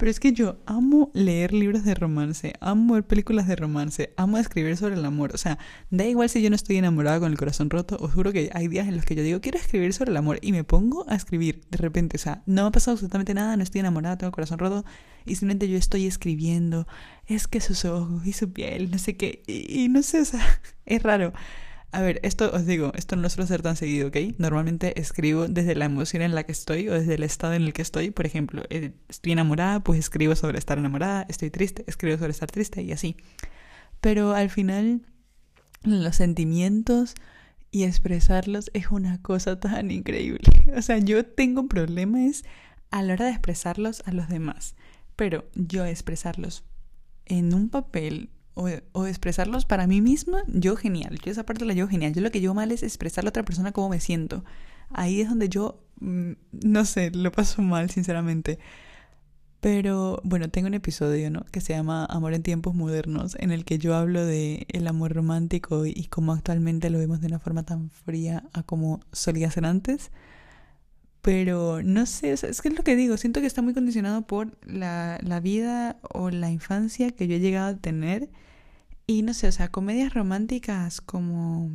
Pero 0.01 0.09
es 0.09 0.19
que 0.19 0.33
yo 0.33 0.57
amo 0.65 1.11
leer 1.13 1.53
libros 1.53 1.83
de 1.83 1.93
romance, 1.93 2.53
amo 2.59 2.95
ver 2.95 3.05
películas 3.05 3.47
de 3.47 3.55
romance, 3.55 4.13
amo 4.17 4.39
escribir 4.39 4.75
sobre 4.75 4.95
el 4.95 5.05
amor. 5.05 5.29
O 5.35 5.37
sea, 5.37 5.59
da 5.91 6.05
igual 6.05 6.27
si 6.27 6.41
yo 6.41 6.49
no 6.49 6.55
estoy 6.55 6.77
enamorada 6.77 7.19
con 7.19 7.31
el 7.31 7.37
corazón 7.37 7.69
roto, 7.69 7.97
os 7.99 8.11
juro 8.11 8.33
que 8.33 8.49
hay 8.55 8.67
días 8.67 8.87
en 8.87 8.95
los 8.95 9.05
que 9.05 9.13
yo 9.13 9.21
digo, 9.21 9.41
quiero 9.41 9.59
escribir 9.59 9.93
sobre 9.93 10.09
el 10.09 10.17
amor 10.17 10.39
y 10.41 10.53
me 10.53 10.63
pongo 10.63 11.05
a 11.07 11.13
escribir 11.13 11.61
de 11.69 11.77
repente. 11.77 12.17
O 12.17 12.19
sea, 12.19 12.41
no 12.47 12.63
me 12.63 12.69
ha 12.69 12.71
pasado 12.71 12.93
absolutamente 12.93 13.35
nada, 13.35 13.55
no 13.55 13.61
estoy 13.61 13.81
enamorada, 13.81 14.17
tengo 14.17 14.29
el 14.29 14.33
corazón 14.33 14.57
roto 14.57 14.85
y 15.23 15.35
simplemente 15.35 15.69
yo 15.69 15.77
estoy 15.77 16.07
escribiendo. 16.07 16.87
Es 17.27 17.47
que 17.47 17.61
sus 17.61 17.85
ojos 17.85 18.25
y 18.25 18.33
su 18.33 18.51
piel, 18.51 18.89
no 18.89 18.97
sé 18.97 19.17
qué. 19.17 19.43
Y, 19.45 19.83
y 19.83 19.89
no 19.89 20.01
sé, 20.01 20.21
o 20.21 20.25
sea, 20.25 20.41
es 20.87 21.03
raro. 21.03 21.31
A 21.93 22.01
ver, 22.01 22.21
esto 22.23 22.51
os 22.53 22.65
digo, 22.65 22.93
esto 22.95 23.17
no 23.17 23.29
suele 23.29 23.47
ser 23.47 23.61
tan 23.61 23.75
seguido, 23.75 24.07
¿ok? 24.07 24.15
Normalmente 24.37 24.99
escribo 24.99 25.49
desde 25.49 25.75
la 25.75 25.85
emoción 25.85 26.21
en 26.21 26.33
la 26.33 26.43
que 26.45 26.53
estoy 26.53 26.87
o 26.87 26.93
desde 26.93 27.15
el 27.15 27.23
estado 27.23 27.53
en 27.53 27.63
el 27.63 27.73
que 27.73 27.81
estoy. 27.81 28.11
Por 28.11 28.25
ejemplo, 28.25 28.63
eh, 28.69 28.93
estoy 29.09 29.33
enamorada, 29.33 29.81
pues 29.81 29.99
escribo 29.99 30.35
sobre 30.35 30.57
estar 30.57 30.77
enamorada, 30.77 31.25
estoy 31.27 31.49
triste, 31.49 31.83
escribo 31.87 32.17
sobre 32.17 32.31
estar 32.31 32.49
triste 32.49 32.81
y 32.81 32.93
así. 32.93 33.17
Pero 33.99 34.33
al 34.33 34.49
final, 34.49 35.01
los 35.83 36.15
sentimientos 36.15 37.13
y 37.71 37.83
expresarlos 37.83 38.71
es 38.73 38.89
una 38.89 39.21
cosa 39.21 39.59
tan 39.59 39.91
increíble. 39.91 40.41
O 40.77 40.81
sea, 40.81 40.97
yo 40.99 41.25
tengo 41.25 41.67
problemas 41.67 42.43
a 42.91 43.01
la 43.01 43.13
hora 43.13 43.25
de 43.25 43.31
expresarlos 43.31 44.03
a 44.05 44.13
los 44.13 44.29
demás, 44.29 44.75
pero 45.17 45.43
yo 45.55 45.83
expresarlos 45.83 46.63
en 47.25 47.53
un 47.53 47.69
papel 47.69 48.29
o, 48.93 49.05
expresarlos 49.05 49.65
para 49.65 49.87
mí 49.87 50.01
misma, 50.01 50.43
yo 50.47 50.75
genial. 50.75 51.19
Yo 51.23 51.31
esa 51.31 51.45
parte 51.45 51.65
la 51.65 51.73
llevo 51.73 51.89
genial. 51.89 52.13
Yo 52.13 52.21
lo 52.21 52.31
que 52.31 52.41
llevo 52.41 52.53
mal 52.53 52.71
es 52.71 52.83
expresarle 52.83 53.29
a 53.29 53.31
otra 53.31 53.43
persona 53.43 53.71
cómo 53.71 53.89
me 53.89 53.99
siento. 53.99 54.43
Ahí 54.89 55.21
es 55.21 55.29
donde 55.29 55.49
yo, 55.49 55.83
mm, 55.99 56.31
no 56.63 56.85
sé, 56.85 57.11
lo 57.11 57.31
paso 57.31 57.61
mal, 57.61 57.89
sinceramente. 57.89 58.59
Pero 59.61 60.19
bueno, 60.23 60.49
tengo 60.49 60.67
un 60.67 60.73
episodio, 60.73 61.29
¿no? 61.29 61.45
Que 61.51 61.61
se 61.61 61.73
llama 61.73 62.05
Amor 62.05 62.33
en 62.33 62.41
tiempos 62.41 62.73
modernos, 62.73 63.37
en 63.39 63.51
el 63.51 63.63
que 63.63 63.77
yo 63.77 63.95
hablo 63.95 64.25
de 64.25 64.65
el 64.69 64.87
amor 64.87 65.13
romántico 65.13 65.85
y 65.85 66.05
cómo 66.05 66.33
actualmente 66.33 66.89
lo 66.89 66.97
vemos 66.97 67.21
de 67.21 67.27
una 67.27 67.39
forma 67.39 67.63
tan 67.63 67.91
fría 67.91 68.43
a 68.53 68.63
como 68.63 69.01
solía 69.11 69.51
ser 69.51 69.65
antes. 69.65 70.11
Pero 71.21 71.83
no 71.83 72.07
sé, 72.07 72.31
es 72.31 72.61
que 72.61 72.69
es 72.69 72.75
lo 72.75 72.83
que 72.83 72.95
digo, 72.95 73.15
siento 73.17 73.41
que 73.41 73.45
está 73.47 73.61
muy 73.61 73.75
condicionado 73.75 74.23
por 74.23 74.57
la, 74.65 75.19
la 75.21 75.39
vida 75.39 75.97
o 76.11 76.31
la 76.31 76.49
infancia 76.49 77.11
que 77.11 77.27
yo 77.27 77.35
he 77.35 77.39
llegado 77.39 77.75
a 77.75 77.77
tener. 77.77 78.29
Y 79.07 79.23
no 79.23 79.33
sé, 79.33 79.47
o 79.47 79.51
sea, 79.51 79.69
comedias 79.69 80.13
románticas 80.13 81.01
como... 81.01 81.71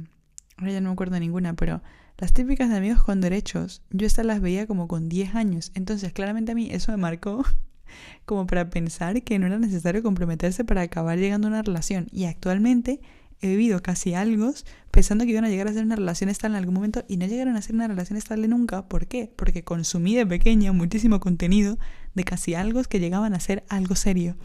Ahora 0.58 0.72
ya 0.72 0.80
no 0.80 0.88
me 0.88 0.94
acuerdo 0.94 1.20
ninguna, 1.20 1.54
pero 1.54 1.82
las 2.18 2.32
típicas 2.32 2.70
de 2.70 2.76
amigos 2.76 3.02
con 3.02 3.20
derechos, 3.20 3.82
yo 3.90 4.06
estas 4.06 4.24
las 4.24 4.40
veía 4.40 4.66
como 4.66 4.88
con 4.88 5.08
10 5.08 5.34
años. 5.34 5.70
Entonces, 5.74 6.12
claramente 6.14 6.52
a 6.52 6.54
mí 6.54 6.68
eso 6.70 6.92
me 6.92 6.98
marcó 6.98 7.44
como 8.24 8.46
para 8.46 8.70
pensar 8.70 9.22
que 9.22 9.38
no 9.38 9.46
era 9.46 9.58
necesario 9.58 10.02
comprometerse 10.02 10.64
para 10.64 10.82
acabar 10.82 11.18
llegando 11.18 11.48
a 11.48 11.50
una 11.50 11.62
relación. 11.62 12.06
Y 12.12 12.24
actualmente 12.24 13.00
he 13.42 13.48
vivido 13.48 13.82
casi 13.82 14.14
algo 14.14 14.54
pensando 14.90 15.24
que 15.24 15.32
iban 15.32 15.44
a 15.44 15.50
llegar 15.50 15.68
a 15.68 15.72
ser 15.74 15.84
una 15.84 15.96
relación 15.96 16.30
estable 16.30 16.56
en 16.56 16.60
algún 16.60 16.74
momento 16.74 17.04
y 17.06 17.18
no 17.18 17.26
llegaron 17.26 17.54
a 17.56 17.60
ser 17.62 17.74
una 17.74 17.86
relación 17.86 18.16
estable 18.16 18.48
nunca. 18.48 18.88
¿Por 18.88 19.06
qué? 19.06 19.30
Porque 19.36 19.62
consumí 19.62 20.14
de 20.14 20.26
pequeña 20.26 20.72
muchísimo 20.72 21.20
contenido 21.20 21.78
de 22.14 22.24
casi 22.24 22.54
algo 22.54 22.82
que 22.84 22.98
llegaban 22.98 23.34
a 23.34 23.40
ser 23.40 23.64
algo 23.68 23.94
serio. 23.94 24.36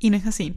Y 0.00 0.10
no 0.10 0.16
es 0.16 0.26
así. 0.26 0.56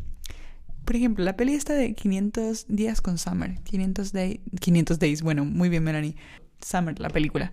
Por 0.85 0.95
ejemplo, 0.95 1.25
la 1.25 1.35
peli 1.35 1.53
esta 1.53 1.73
de 1.73 1.93
500 1.93 2.67
días 2.69 3.01
con 3.01 3.17
Summer. 3.17 3.55
500, 3.63 4.13
day, 4.13 4.41
500 4.59 4.99
days. 4.99 5.21
Bueno, 5.21 5.43
muy 5.43 5.69
bien, 5.69 5.83
Melanie. 5.83 6.15
Summer, 6.61 6.99
la 6.99 7.09
película. 7.09 7.51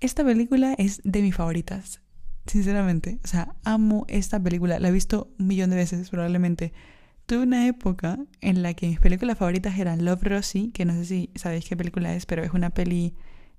Esta 0.00 0.24
película 0.24 0.74
es 0.78 1.00
de 1.04 1.22
mis 1.22 1.34
favoritas. 1.34 2.00
Sinceramente. 2.46 3.18
O 3.24 3.26
sea, 3.26 3.54
amo 3.64 4.06
esta 4.08 4.40
película. 4.40 4.78
La 4.78 4.88
he 4.88 4.92
visto 4.92 5.32
un 5.38 5.48
millón 5.48 5.70
de 5.70 5.76
veces 5.76 6.08
probablemente 6.08 6.72
tuve 7.26 7.44
una 7.44 7.66
época 7.66 8.18
en 8.40 8.62
la 8.62 8.74
que 8.74 8.88
mis 8.88 9.00
películas 9.00 9.38
favoritas 9.38 9.78
eran 9.78 10.04
Love 10.04 10.22
Rosie, 10.22 10.70
que 10.72 10.84
no 10.84 10.92
sé 10.92 11.04
si 11.04 11.30
sabéis 11.34 11.64
qué 11.68 11.76
película 11.76 12.14
es, 12.14 12.26
pero 12.26 12.42
es 12.42 12.52
una 12.52 12.70
peli 12.70 13.14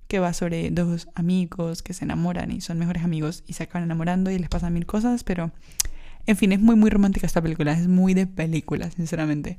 que 0.06 0.18
va 0.18 0.32
sobre 0.32 0.70
dos 0.70 1.08
amigos 1.14 1.82
que 1.82 1.94
se 1.94 2.04
enamoran 2.04 2.52
y 2.52 2.60
son 2.60 2.78
mejores 2.78 3.02
amigos 3.02 3.42
y 3.46 3.54
se 3.54 3.64
acaban 3.64 3.84
enamorando 3.84 4.30
y 4.30 4.38
les 4.38 4.48
pasan 4.48 4.74
mil 4.74 4.86
cosas, 4.86 5.24
pero 5.24 5.50
en 6.26 6.36
fin, 6.36 6.52
es 6.52 6.60
muy 6.60 6.76
muy 6.76 6.90
romántica 6.90 7.26
esta 7.26 7.42
película, 7.42 7.72
es 7.72 7.88
muy 7.88 8.14
de 8.14 8.26
película, 8.26 8.90
sinceramente. 8.90 9.58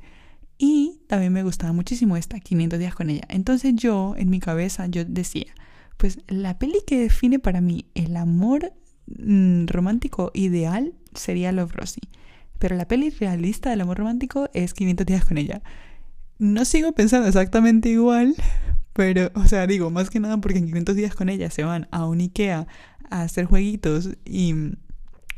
Y 0.58 1.00
también 1.06 1.32
me 1.32 1.42
gustaba 1.42 1.72
muchísimo 1.72 2.16
esta, 2.16 2.40
500 2.40 2.78
días 2.78 2.94
con 2.94 3.10
ella. 3.10 3.24
Entonces 3.28 3.74
yo, 3.76 4.14
en 4.16 4.30
mi 4.30 4.40
cabeza, 4.40 4.86
yo 4.86 5.04
decía, 5.04 5.46
pues 5.96 6.18
la 6.28 6.58
peli 6.58 6.78
que 6.86 6.98
define 6.98 7.38
para 7.38 7.60
mí 7.60 7.86
el 7.94 8.16
amor 8.16 8.72
mm, 9.06 9.66
romántico 9.66 10.30
ideal 10.34 10.94
sería 11.14 11.52
Love 11.52 11.72
Rosie. 11.72 12.08
Pero 12.58 12.74
la 12.76 12.88
peli 12.88 13.10
realista 13.10 13.70
del 13.70 13.82
amor 13.82 13.98
romántico 13.98 14.48
es 14.54 14.72
500 14.72 15.06
días 15.06 15.24
con 15.26 15.36
ella. 15.36 15.62
No 16.38 16.64
sigo 16.64 16.92
pensando 16.92 17.28
exactamente 17.28 17.90
igual, 17.90 18.34
pero, 18.92 19.30
o 19.34 19.46
sea, 19.46 19.66
digo, 19.66 19.90
más 19.90 20.08
que 20.08 20.20
nada 20.20 20.38
porque 20.38 20.58
en 20.58 20.66
500 20.66 20.96
días 20.96 21.14
con 21.14 21.28
ella 21.28 21.50
se 21.50 21.64
van 21.64 21.86
a 21.90 22.06
un 22.06 22.20
Ikea 22.20 22.66
a 23.10 23.22
hacer 23.22 23.44
jueguitos 23.44 24.10
y 24.24 24.54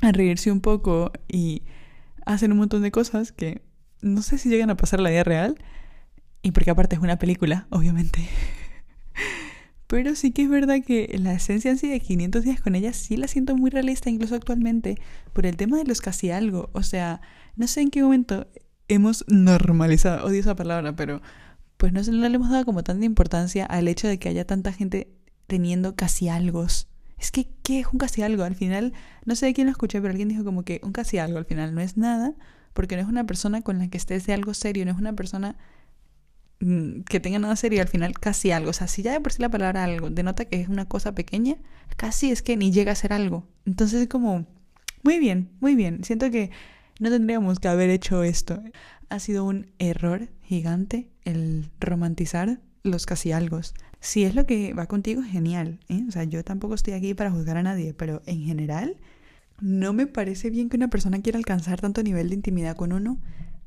a 0.00 0.12
reírse 0.12 0.50
un 0.50 0.60
poco 0.60 1.12
y 1.28 1.62
hacen 2.26 2.52
un 2.52 2.58
montón 2.58 2.82
de 2.82 2.90
cosas 2.90 3.32
que 3.32 3.62
no 4.00 4.22
sé 4.22 4.38
si 4.38 4.48
llegan 4.48 4.70
a 4.70 4.76
pasar 4.76 5.00
la 5.00 5.10
vida 5.10 5.24
real. 5.24 5.56
Y 6.42 6.52
porque 6.52 6.70
aparte 6.70 6.96
es 6.96 7.02
una 7.02 7.18
película, 7.18 7.66
obviamente. 7.70 8.26
Pero 9.88 10.14
sí 10.14 10.32
que 10.32 10.42
es 10.42 10.48
verdad 10.48 10.78
que 10.86 11.16
la 11.18 11.32
esencia 11.32 11.70
en 11.70 11.78
sí 11.78 11.88
de 11.88 11.98
500 11.98 12.44
días 12.44 12.60
con 12.60 12.74
ella 12.74 12.92
sí 12.92 13.16
la 13.16 13.26
siento 13.26 13.56
muy 13.56 13.70
realista, 13.70 14.10
incluso 14.10 14.34
actualmente, 14.34 14.98
por 15.32 15.46
el 15.46 15.56
tema 15.56 15.78
de 15.78 15.84
los 15.84 16.00
casi 16.00 16.30
algo. 16.30 16.70
O 16.74 16.82
sea, 16.82 17.20
no 17.56 17.66
sé 17.66 17.80
en 17.80 17.90
qué 17.90 18.02
momento 18.02 18.46
hemos 18.86 19.24
normalizado, 19.28 20.26
odio 20.26 20.40
esa 20.40 20.54
palabra, 20.54 20.94
pero 20.94 21.22
pues 21.78 21.92
no, 21.92 22.02
no 22.02 22.28
le 22.28 22.34
hemos 22.34 22.50
dado 22.50 22.64
como 22.64 22.84
tanta 22.84 23.04
importancia 23.04 23.64
al 23.64 23.88
hecho 23.88 24.08
de 24.08 24.18
que 24.18 24.28
haya 24.28 24.44
tanta 24.44 24.72
gente 24.72 25.10
teniendo 25.46 25.96
casi 25.96 26.28
algo. 26.28 26.66
Es 27.18 27.30
que, 27.30 27.48
¿qué 27.62 27.80
es 27.80 27.86
un 27.92 27.98
casi 27.98 28.22
algo? 28.22 28.44
Al 28.44 28.54
final, 28.54 28.92
no 29.24 29.34
sé 29.34 29.46
de 29.46 29.54
quién 29.54 29.66
lo 29.66 29.72
escuché, 29.72 30.00
pero 30.00 30.10
alguien 30.10 30.28
dijo 30.28 30.44
como 30.44 30.64
que 30.64 30.80
un 30.82 30.92
casi 30.92 31.18
algo 31.18 31.38
al 31.38 31.44
final 31.44 31.74
no 31.74 31.80
es 31.80 31.96
nada, 31.96 32.34
porque 32.72 32.96
no 32.96 33.02
es 33.02 33.08
una 33.08 33.26
persona 33.26 33.62
con 33.62 33.78
la 33.78 33.88
que 33.88 33.98
estés 33.98 34.26
de 34.26 34.34
algo 34.34 34.54
serio, 34.54 34.84
no 34.84 34.92
es 34.92 34.98
una 34.98 35.12
persona 35.14 35.56
mm, 36.60 37.00
que 37.02 37.18
tenga 37.20 37.38
nada 37.38 37.56
serio, 37.56 37.82
al 37.82 37.88
final 37.88 38.12
casi 38.18 38.52
algo. 38.52 38.70
O 38.70 38.72
sea, 38.72 38.86
si 38.86 39.02
ya 39.02 39.12
de 39.12 39.20
por 39.20 39.32
sí 39.32 39.42
la 39.42 39.48
palabra 39.48 39.84
algo 39.84 40.10
denota 40.10 40.44
que 40.44 40.60
es 40.60 40.68
una 40.68 40.86
cosa 40.86 41.12
pequeña, 41.14 41.56
casi 41.96 42.30
es 42.30 42.42
que 42.42 42.56
ni 42.56 42.70
llega 42.70 42.92
a 42.92 42.94
ser 42.94 43.12
algo. 43.12 43.48
Entonces 43.66 44.02
es 44.02 44.08
como, 44.08 44.46
muy 45.02 45.18
bien, 45.18 45.50
muy 45.60 45.74
bien. 45.74 46.04
Siento 46.04 46.30
que 46.30 46.50
no 47.00 47.10
tendríamos 47.10 47.58
que 47.58 47.68
haber 47.68 47.90
hecho 47.90 48.22
esto. 48.22 48.62
Ha 49.08 49.18
sido 49.18 49.44
un 49.44 49.70
error 49.78 50.28
gigante 50.42 51.08
el 51.24 51.70
romantizar 51.80 52.60
los 52.82 53.06
casi 53.06 53.32
algo. 53.32 53.60
Si 54.00 54.24
es 54.24 54.34
lo 54.34 54.46
que 54.46 54.74
va 54.74 54.86
contigo, 54.86 55.22
genial. 55.22 55.80
¿eh? 55.88 56.04
O 56.08 56.12
sea, 56.12 56.24
yo 56.24 56.44
tampoco 56.44 56.74
estoy 56.74 56.94
aquí 56.94 57.14
para 57.14 57.30
juzgar 57.30 57.56
a 57.56 57.62
nadie, 57.62 57.94
pero 57.94 58.22
en 58.26 58.42
general 58.42 58.96
no 59.60 59.92
me 59.92 60.06
parece 60.06 60.50
bien 60.50 60.68
que 60.68 60.76
una 60.76 60.88
persona 60.88 61.20
quiera 61.20 61.38
alcanzar 61.38 61.80
tanto 61.80 62.02
nivel 62.02 62.28
de 62.28 62.36
intimidad 62.36 62.76
con 62.76 62.92
uno 62.92 63.18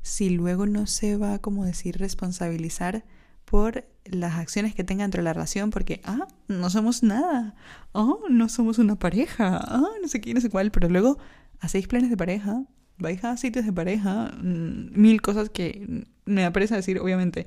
si 0.02 0.30
luego 0.30 0.66
no 0.66 0.86
se 0.86 1.16
va, 1.16 1.38
como 1.38 1.64
decir, 1.64 1.98
responsabilizar 1.98 3.04
por 3.44 3.84
las 4.04 4.34
acciones 4.34 4.74
que 4.74 4.84
tenga 4.84 5.04
dentro 5.04 5.20
de 5.20 5.24
la 5.24 5.32
relación, 5.32 5.70
porque, 5.70 6.00
ah, 6.04 6.26
no 6.48 6.70
somos 6.70 7.02
nada, 7.02 7.54
oh, 7.92 8.20
no 8.28 8.48
somos 8.48 8.78
una 8.78 8.96
pareja, 8.96 9.60
ah, 9.62 9.90
no 10.00 10.08
sé 10.08 10.20
quién, 10.20 10.34
no 10.34 10.40
sé 10.40 10.50
cuál, 10.50 10.70
pero 10.72 10.88
luego 10.88 11.18
hacéis 11.60 11.86
planes 11.86 12.10
de 12.10 12.16
pareja, 12.16 12.64
vais 12.98 13.22
a 13.24 13.36
sitios 13.36 13.64
de 13.64 13.72
pareja, 13.72 14.32
mm, 14.42 15.00
mil 15.00 15.22
cosas 15.22 15.50
que 15.50 16.06
me 16.24 16.42
da 16.42 16.50
decir, 16.50 16.98
obviamente. 16.98 17.46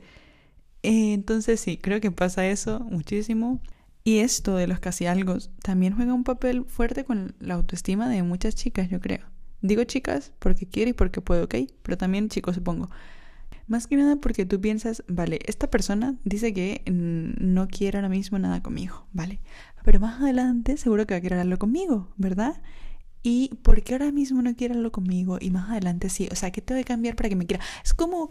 Eh, 0.86 1.14
entonces 1.14 1.60
sí, 1.60 1.78
creo 1.78 2.00
que 2.00 2.12
pasa 2.12 2.48
eso 2.48 2.80
muchísimo. 2.80 3.60
Y 4.04 4.20
esto 4.20 4.56
de 4.56 4.68
los 4.68 4.80
casi 4.80 5.08
algo 5.08 5.38
también 5.64 5.96
juega 5.96 6.14
un 6.14 6.24
papel 6.24 6.64
fuerte 6.66 7.06
con 7.06 7.34
la 7.40 7.56
autoestima 7.56 8.08
de 8.08 8.22
muchas 8.22 8.54
chicas, 8.54 8.88
yo 8.88 9.00
creo. 9.00 9.22
Digo 9.62 9.84
chicas 9.86 10.32
porque 10.38 10.68
quiero 10.68 10.92
y 10.92 10.94
porque 10.94 11.22
puedo, 11.22 11.46
¿ok? 11.46 11.56
Pero 11.82 11.98
también 11.98 12.30
chicos, 12.30 12.54
supongo. 12.54 12.92
Más 13.68 13.88
que 13.88 13.96
nada 13.96 14.18
porque 14.18 14.46
tú 14.46 14.62
piensas, 14.62 15.04
vale, 15.08 15.40
esta 15.48 15.72
persona 15.72 16.20
dice 16.24 16.54
que 16.54 16.84
no 16.86 17.68
quiere 17.68 17.98
ahora 17.98 18.10
mismo 18.10 18.38
nada 18.38 18.62
conmigo, 18.62 19.08
¿vale? 19.12 19.40
Pero 19.84 20.00
más 20.00 20.22
adelante 20.22 20.78
seguro 20.78 21.08
que 21.08 21.16
va 21.16 21.18
a 21.18 21.22
querer 21.22 21.40
hablarlo 21.40 21.58
conmigo, 21.58 22.14
¿verdad? 22.16 22.62
¿Y 23.24 23.56
por 23.64 23.82
qué 23.82 23.94
ahora 23.94 24.12
mismo 24.12 24.44
no 24.44 24.56
quiere 24.56 24.74
hablarlo 24.74 24.92
conmigo? 24.92 25.40
Y 25.42 25.50
más 25.50 25.68
adelante 25.72 26.10
sí. 26.10 26.30
O 26.32 26.36
sea, 26.36 26.52
¿qué 26.52 26.62
tengo 26.62 26.80
que 26.80 26.86
cambiar 26.86 27.16
para 27.16 27.30
que 27.30 27.36
me 27.36 27.48
quiera? 27.48 27.64
Es 27.84 27.96
como, 27.96 28.30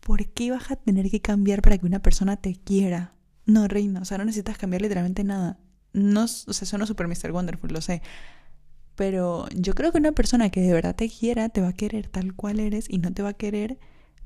¿por 0.00 0.26
qué 0.28 0.50
vas 0.50 0.70
a 0.70 0.76
tener 0.76 1.10
que 1.10 1.20
cambiar 1.20 1.62
para 1.62 1.78
que 1.78 1.86
una 1.86 2.02
persona 2.02 2.36
te 2.36 2.54
quiera? 2.56 3.14
No, 3.46 3.68
reina, 3.68 4.00
o 4.00 4.04
sea, 4.04 4.18
no 4.18 4.24
necesitas 4.24 4.58
cambiar 4.58 4.82
literalmente 4.82 5.24
nada. 5.24 5.58
No, 5.92 6.24
o 6.24 6.26
sea, 6.28 6.66
suena 6.66 6.86
super 6.86 7.08
Mr. 7.08 7.32
Wonderful, 7.32 7.72
lo 7.72 7.80
sé. 7.80 8.02
Pero 8.94 9.48
yo 9.54 9.74
creo 9.74 9.92
que 9.92 9.98
una 9.98 10.12
persona 10.12 10.50
que 10.50 10.60
de 10.60 10.72
verdad 10.72 10.94
te 10.94 11.08
quiera 11.08 11.48
te 11.48 11.60
va 11.60 11.68
a 11.68 11.72
querer 11.72 12.08
tal 12.08 12.34
cual 12.34 12.60
eres 12.60 12.86
y 12.88 12.98
no 12.98 13.12
te 13.12 13.22
va 13.22 13.30
a 13.30 13.34
querer 13.34 13.78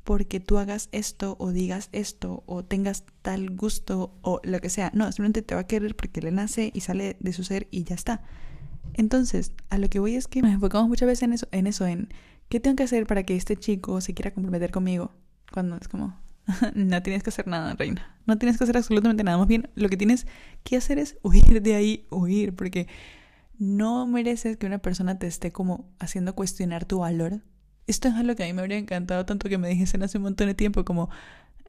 porque 0.02 0.40
tú 0.40 0.58
hagas 0.58 0.88
esto 0.92 1.36
o 1.38 1.50
digas 1.50 1.88
esto 1.92 2.42
o 2.46 2.64
tengas 2.64 3.04
tal 3.22 3.50
gusto 3.50 4.14
o 4.20 4.40
lo 4.44 4.60
que 4.60 4.68
sea. 4.68 4.90
No, 4.94 5.10
simplemente 5.10 5.42
te 5.42 5.54
va 5.54 5.62
a 5.62 5.66
querer 5.66 5.96
porque 5.96 6.20
le 6.20 6.30
nace 6.30 6.70
y 6.74 6.80
sale 6.80 7.16
de 7.20 7.32
su 7.32 7.44
ser 7.44 7.68
y 7.70 7.84
ya 7.84 7.94
está. 7.94 8.22
Entonces, 8.92 9.52
a 9.70 9.78
lo 9.78 9.88
que 9.88 9.98
voy 9.98 10.14
es 10.14 10.28
que 10.28 10.42
nos 10.42 10.52
enfocamos 10.52 10.88
muchas 10.88 11.06
veces 11.06 11.22
en 11.22 11.32
eso, 11.32 11.48
en 11.52 11.66
eso, 11.66 11.86
en 11.86 12.08
qué 12.48 12.60
tengo 12.60 12.76
que 12.76 12.82
hacer 12.82 13.06
para 13.06 13.24
que 13.24 13.36
este 13.36 13.56
chico 13.56 14.00
se 14.00 14.14
quiera 14.14 14.32
comprometer 14.32 14.70
conmigo. 14.70 15.12
Cuando 15.54 15.76
es 15.76 15.86
como, 15.86 16.20
no 16.74 17.00
tienes 17.04 17.22
que 17.22 17.30
hacer 17.30 17.46
nada, 17.46 17.74
reina. 17.74 18.18
No 18.26 18.38
tienes 18.38 18.58
que 18.58 18.64
hacer 18.64 18.76
absolutamente 18.76 19.22
nada. 19.22 19.38
Más 19.38 19.46
bien, 19.46 19.70
lo 19.76 19.88
que 19.88 19.96
tienes 19.96 20.26
que 20.64 20.76
hacer 20.76 20.98
es 20.98 21.16
huir 21.22 21.62
de 21.62 21.76
ahí, 21.76 22.08
huir, 22.10 22.56
porque 22.56 22.88
no 23.56 24.04
mereces 24.08 24.56
que 24.56 24.66
una 24.66 24.78
persona 24.78 25.16
te 25.16 25.28
esté 25.28 25.52
como 25.52 25.94
haciendo 26.00 26.34
cuestionar 26.34 26.86
tu 26.86 26.98
valor. 26.98 27.44
Esto 27.86 28.08
es 28.08 28.14
algo 28.14 28.34
que 28.34 28.42
a 28.42 28.46
mí 28.46 28.52
me 28.52 28.62
habría 28.62 28.78
encantado 28.78 29.24
tanto 29.26 29.48
que 29.48 29.58
me 29.58 29.68
dijesen 29.68 30.02
hace 30.02 30.18
un 30.18 30.24
montón 30.24 30.48
de 30.48 30.54
tiempo, 30.54 30.84
como, 30.84 31.08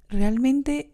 ¿realmente 0.09 0.91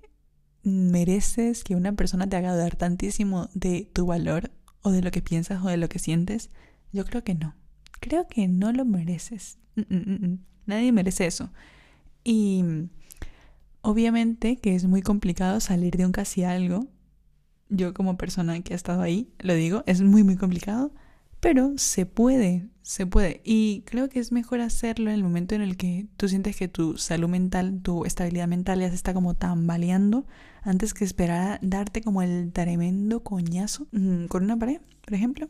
mereces 0.64 1.64
que 1.64 1.78
una 1.78 1.94
persona 1.94 2.28
te 2.28 2.36
haga 2.36 2.54
dudar 2.54 2.76
tantísimo 2.76 3.50
de 3.54 3.90
tu 3.94 4.06
valor 4.06 4.52
o 4.82 4.92
de 4.92 5.02
lo 5.02 5.12
que 5.12 5.22
piensas 5.22 5.64
o 5.64 5.70
de 5.70 5.78
lo 5.78 5.88
que 5.88 6.00
sientes? 6.00 6.50
Yo 6.92 7.06
creo 7.06 7.24
que 7.24 7.36
no. 7.36 7.56
Creo 8.02 8.28
que 8.28 8.50
no 8.50 8.74
lo 8.74 8.84
mereces. 8.84 9.60
Mm, 9.78 9.96
mm, 9.96 10.26
mm, 10.26 10.40
Nadie 10.66 10.92
merece 10.92 11.26
eso. 11.26 11.54
Y 12.24 12.64
Obviamente 13.82 14.58
que 14.58 14.76
es 14.76 14.86
muy 14.86 15.02
complicado 15.02 15.60
salir 15.60 15.98
de 15.98 16.06
un 16.06 16.12
casi 16.12 16.44
algo. 16.44 16.88
Yo 17.70 17.94
como 17.94 18.18
persona 18.18 18.62
que 18.62 18.74
ha 18.74 18.76
estado 18.76 19.02
ahí, 19.02 19.34
lo 19.40 19.56
digo, 19.56 19.84
es 19.88 20.02
muy 20.02 20.24
muy 20.24 20.36
complicado, 20.36 20.94
pero 21.40 21.74
se 21.78 22.06
puede, 22.06 22.70
se 22.84 23.08
puede. 23.08 23.42
Y 23.44 23.84
creo 23.88 24.10
que 24.10 24.20
es 24.20 24.32
mejor 24.32 24.60
hacerlo 24.62 25.10
en 25.10 25.16
el 25.16 25.24
momento 25.24 25.56
en 25.56 25.62
el 25.62 25.78
que 25.78 26.08
tú 26.18 26.28
sientes 26.28 26.56
que 26.58 26.68
tu 26.68 26.98
salud 26.98 27.30
mental, 27.30 27.82
tu 27.82 28.06
estabilidad 28.06 28.48
mental 28.48 28.82
ya 28.82 28.90
se 28.90 28.96
está 28.96 29.14
como 29.14 29.36
tambaleando, 29.36 30.28
antes 30.62 30.94
que 30.94 31.06
esperar 31.06 31.54
a 31.54 31.60
darte 31.64 32.02
como 32.02 32.22
el 32.22 32.52
tremendo 32.52 33.24
coñazo 33.24 33.88
mm, 33.92 34.26
con 34.26 34.44
una 34.44 34.60
pared, 34.60 34.82
por 35.04 35.14
ejemplo, 35.16 35.50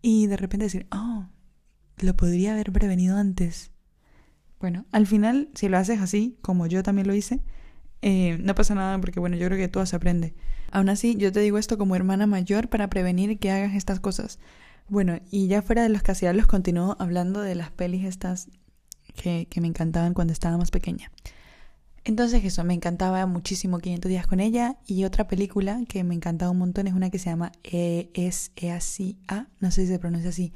y 0.00 0.26
de 0.26 0.36
repente 0.36 0.64
decir, 0.64 0.86
oh, 0.90 1.26
lo 1.98 2.16
podría 2.16 2.54
haber 2.54 2.72
prevenido 2.72 3.16
antes. 3.18 3.71
Bueno, 4.62 4.86
al 4.92 5.08
final, 5.08 5.48
si 5.54 5.68
lo 5.68 5.76
haces 5.76 6.00
así, 6.00 6.38
como 6.40 6.68
yo 6.68 6.84
también 6.84 7.08
lo 7.08 7.14
hice, 7.14 7.40
eh, 8.00 8.38
no 8.40 8.54
pasa 8.54 8.76
nada 8.76 8.96
porque, 9.00 9.18
bueno, 9.18 9.36
yo 9.36 9.48
creo 9.48 9.58
que 9.58 9.66
todo 9.66 9.84
se 9.86 9.96
aprende. 9.96 10.36
Aún 10.70 10.88
así, 10.88 11.16
yo 11.16 11.32
te 11.32 11.40
digo 11.40 11.58
esto 11.58 11.76
como 11.78 11.96
hermana 11.96 12.28
mayor 12.28 12.68
para 12.68 12.88
prevenir 12.88 13.40
que 13.40 13.50
hagas 13.50 13.74
estas 13.74 13.98
cosas. 13.98 14.38
Bueno, 14.88 15.18
y 15.32 15.48
ya 15.48 15.62
fuera 15.62 15.82
de 15.82 15.88
los 15.88 16.02
los 16.34 16.46
continúo 16.46 16.96
hablando 17.00 17.40
de 17.40 17.56
las 17.56 17.72
pelis 17.72 18.04
estas 18.04 18.50
que, 19.16 19.48
que 19.50 19.60
me 19.60 19.66
encantaban 19.66 20.14
cuando 20.14 20.32
estaba 20.32 20.56
más 20.56 20.70
pequeña. 20.70 21.10
Entonces 22.04 22.44
eso, 22.44 22.62
me 22.62 22.74
encantaba 22.74 23.26
muchísimo 23.26 23.80
500 23.80 24.08
días 24.08 24.28
con 24.28 24.38
ella 24.38 24.76
y 24.86 25.02
otra 25.02 25.26
película 25.26 25.80
que 25.88 26.04
me 26.04 26.14
encantaba 26.14 26.52
un 26.52 26.58
montón 26.58 26.86
es 26.86 26.94
una 26.94 27.10
que 27.10 27.18
se 27.18 27.30
llama 27.30 27.50
e 27.64 28.12
E 28.14 28.70
así 28.70 29.18
A, 29.26 29.48
no 29.58 29.72
sé 29.72 29.82
si 29.82 29.88
se 29.88 29.98
pronuncia 29.98 30.30
así. 30.30 30.52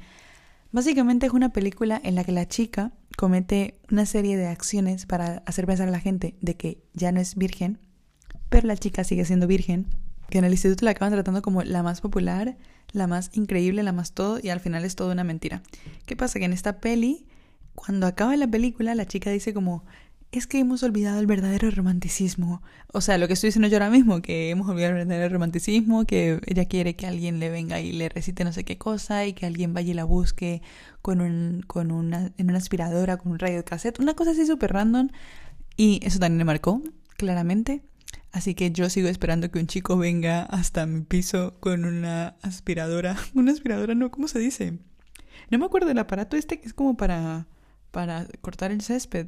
Básicamente 0.71 1.27
es 1.27 1.33
una 1.33 1.49
película 1.49 1.99
en 2.03 2.15
la 2.15 2.23
que 2.23 2.31
la 2.31 2.47
chica 2.47 2.91
comete 3.17 3.79
una 3.89 4.05
serie 4.05 4.37
de 4.37 4.47
acciones 4.47 5.05
para 5.05 5.43
hacer 5.45 5.65
pensar 5.65 5.87
a 5.87 5.91
la 5.91 5.99
gente 5.99 6.35
de 6.41 6.55
que 6.55 6.83
ya 6.93 7.11
no 7.11 7.19
es 7.19 7.35
virgen, 7.35 7.79
pero 8.49 8.67
la 8.67 8.77
chica 8.77 9.03
sigue 9.03 9.25
siendo 9.25 9.47
virgen, 9.47 9.87
que 10.29 10.37
en 10.37 10.45
el 10.45 10.51
instituto 10.51 10.85
la 10.85 10.91
acaban 10.91 11.13
tratando 11.13 11.41
como 11.41 11.63
la 11.63 11.83
más 11.83 12.01
popular, 12.01 12.57
la 12.91 13.07
más 13.07 13.31
increíble, 13.33 13.81
la 13.83 13.93
más 13.93 14.11
todo, 14.11 14.39
y 14.41 14.49
al 14.49 14.59
final 14.59 14.85
es 14.85 14.95
todo 14.95 15.11
una 15.11 15.23
mentira. 15.23 15.63
¿Qué 16.05 16.15
pasa? 16.15 16.39
Que 16.39 16.45
en 16.45 16.53
esta 16.53 16.79
peli, 16.79 17.25
cuando 17.75 18.07
acaba 18.07 18.35
la 18.35 18.47
película, 18.47 18.93
la 18.93 19.05
chica 19.05 19.29
dice 19.29 19.53
como, 19.53 19.85
es 20.31 20.45
que 20.45 20.59
hemos 20.59 20.83
olvidado 20.83 21.19
el 21.19 21.25
verdadero 21.25 21.71
romanticismo. 21.71 22.61
O 22.93 23.01
sea, 23.01 23.17
lo 23.17 23.27
que 23.27 23.33
estoy 23.33 23.47
diciendo 23.47 23.67
yo 23.69 23.77
ahora 23.77 23.89
mismo, 23.89 24.21
que 24.21 24.49
hemos 24.49 24.67
olvidado 24.67 24.91
el 24.97 25.07
verdadero 25.07 25.33
romanticismo, 25.33 26.05
que 26.05 26.39
ella 26.45 26.65
quiere 26.65 26.95
que 26.95 27.07
alguien 27.07 27.39
le 27.39 27.49
venga 27.49 27.79
y 27.79 27.93
le 27.93 28.09
recite 28.09 28.43
no 28.43 28.51
sé 28.51 28.63
qué 28.65 28.77
cosa 28.77 29.25
y 29.25 29.33
que 29.33 29.45
alguien 29.45 29.73
vaya 29.73 29.91
y 29.91 29.93
la 29.93 30.03
busque 30.03 30.61
con, 31.01 31.21
un, 31.21 31.63
con 31.65 31.91
una, 31.91 32.33
en 32.37 32.49
una 32.49 32.57
aspiradora, 32.57 33.17
con 33.17 33.31
un 33.31 33.39
radio 33.39 33.57
de 33.57 33.63
cassette, 33.63 33.99
una 33.99 34.13
cosa 34.15 34.31
así 34.31 34.45
súper 34.45 34.73
random. 34.73 35.09
Y 35.77 35.99
eso 36.03 36.19
también 36.19 36.39
me 36.39 36.45
marcó, 36.45 36.81
claramente. 37.17 37.83
Así 38.31 38.53
que 38.53 38.71
yo 38.71 38.89
sigo 38.89 39.07
esperando 39.07 39.49
que 39.49 39.59
un 39.59 39.67
chico 39.67 39.97
venga 39.97 40.43
hasta 40.43 40.85
mi 40.85 41.01
piso 41.01 41.57
con 41.59 41.85
una 41.85 42.35
aspiradora. 42.41 43.15
Una 43.33 43.51
aspiradora, 43.51 43.95
no, 43.95 44.11
¿cómo 44.11 44.27
se 44.27 44.39
dice? 44.39 44.77
No 45.49 45.57
me 45.57 45.65
acuerdo 45.65 45.87
del 45.87 45.99
aparato 45.99 46.35
este 46.35 46.59
que 46.59 46.67
es 46.67 46.73
como 46.73 46.97
para, 46.97 47.47
para 47.91 48.27
cortar 48.41 48.71
el 48.71 48.81
césped. 48.81 49.27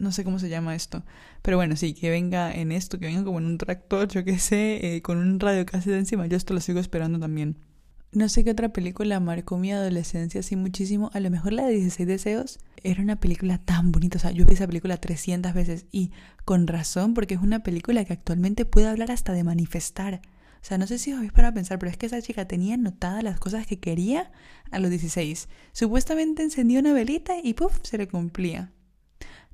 No 0.00 0.12
sé 0.12 0.24
cómo 0.24 0.38
se 0.38 0.48
llama 0.48 0.74
esto. 0.74 1.04
Pero 1.42 1.58
bueno, 1.58 1.76
sí, 1.76 1.92
que 1.92 2.08
venga 2.08 2.50
en 2.50 2.72
esto, 2.72 2.98
que 2.98 3.06
venga 3.06 3.22
como 3.22 3.38
en 3.38 3.44
un 3.44 3.58
tractor, 3.58 4.08
yo 4.08 4.24
qué 4.24 4.38
sé, 4.38 4.96
eh, 4.96 5.02
con 5.02 5.18
un 5.18 5.38
radio 5.38 5.66
casi 5.66 5.90
de 5.90 5.98
encima. 5.98 6.26
Yo 6.26 6.38
esto 6.38 6.54
lo 6.54 6.60
sigo 6.60 6.80
esperando 6.80 7.18
también. 7.18 7.58
No 8.12 8.28
sé 8.30 8.42
qué 8.42 8.50
otra 8.50 8.70
película 8.70 9.20
marcó 9.20 9.58
mi 9.58 9.70
adolescencia 9.72 10.40
así 10.40 10.56
muchísimo. 10.56 11.10
A 11.12 11.20
lo 11.20 11.30
mejor 11.30 11.52
la 11.52 11.66
de 11.66 11.74
16 11.74 12.08
deseos 12.08 12.58
era 12.82 13.02
una 13.02 13.20
película 13.20 13.58
tan 13.58 13.92
bonita. 13.92 14.16
O 14.16 14.20
sea, 14.20 14.32
yo 14.32 14.46
vi 14.46 14.54
esa 14.54 14.66
película 14.66 14.96
300 14.96 15.52
veces 15.52 15.84
y 15.92 16.12
con 16.46 16.66
razón, 16.66 17.12
porque 17.12 17.34
es 17.34 17.40
una 17.40 17.62
película 17.62 18.04
que 18.06 18.14
actualmente 18.14 18.64
puede 18.64 18.88
hablar 18.88 19.12
hasta 19.12 19.34
de 19.34 19.44
manifestar. 19.44 20.22
O 20.62 20.64
sea, 20.64 20.78
no 20.78 20.86
sé 20.86 20.98
si 20.98 21.12
os 21.12 21.18
habéis 21.18 21.32
para 21.32 21.52
pensar, 21.52 21.78
pero 21.78 21.90
es 21.90 21.98
que 21.98 22.06
esa 22.06 22.22
chica 22.22 22.48
tenía 22.48 22.74
anotadas 22.74 23.22
las 23.22 23.38
cosas 23.38 23.66
que 23.66 23.78
quería 23.78 24.32
a 24.70 24.78
los 24.78 24.90
16. 24.90 25.48
Supuestamente 25.72 26.42
encendía 26.42 26.80
una 26.80 26.94
velita 26.94 27.34
y 27.42 27.52
¡puf! 27.52 27.78
se 27.82 27.98
le 27.98 28.08
cumplía. 28.08 28.72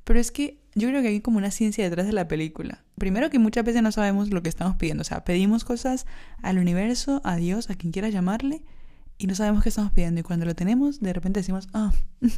Pero 0.07 0.21
es 0.21 0.31
que 0.31 0.61
yo 0.77 0.89
creo 0.89 1.03
que 1.03 1.09
hay 1.09 1.21
como 1.21 1.39
una 1.39 1.51
ciencia 1.51 1.83
detrás 1.83 2.07
de 2.07 2.13
la 2.13 2.29
película. 2.29 2.85
Primero 2.97 3.29
que 3.29 3.41
muchas 3.41 3.65
veces 3.65 3.83
no 3.83 3.91
sabemos 3.91 4.31
lo 4.31 4.41
que 4.41 4.49
estamos 4.49 4.77
pidiendo. 4.77 5.01
O 5.01 5.05
sea, 5.05 5.25
pedimos 5.25 5.65
cosas 5.65 6.07
al 6.43 6.59
universo, 6.59 7.21
a 7.25 7.35
Dios, 7.35 7.71
a 7.71 7.75
quien 7.75 7.93
quiera 7.93 8.09
llamarle, 8.09 8.63
y 9.19 9.27
no 9.27 9.35
sabemos 9.35 9.65
qué 9.65 9.71
estamos 9.71 9.91
pidiendo. 9.91 10.21
Y 10.21 10.23
cuando 10.23 10.47
lo 10.47 10.55
tenemos, 10.55 11.01
de 11.01 11.13
repente 11.13 11.41
decimos, 11.41 11.67
oh, 11.75 11.91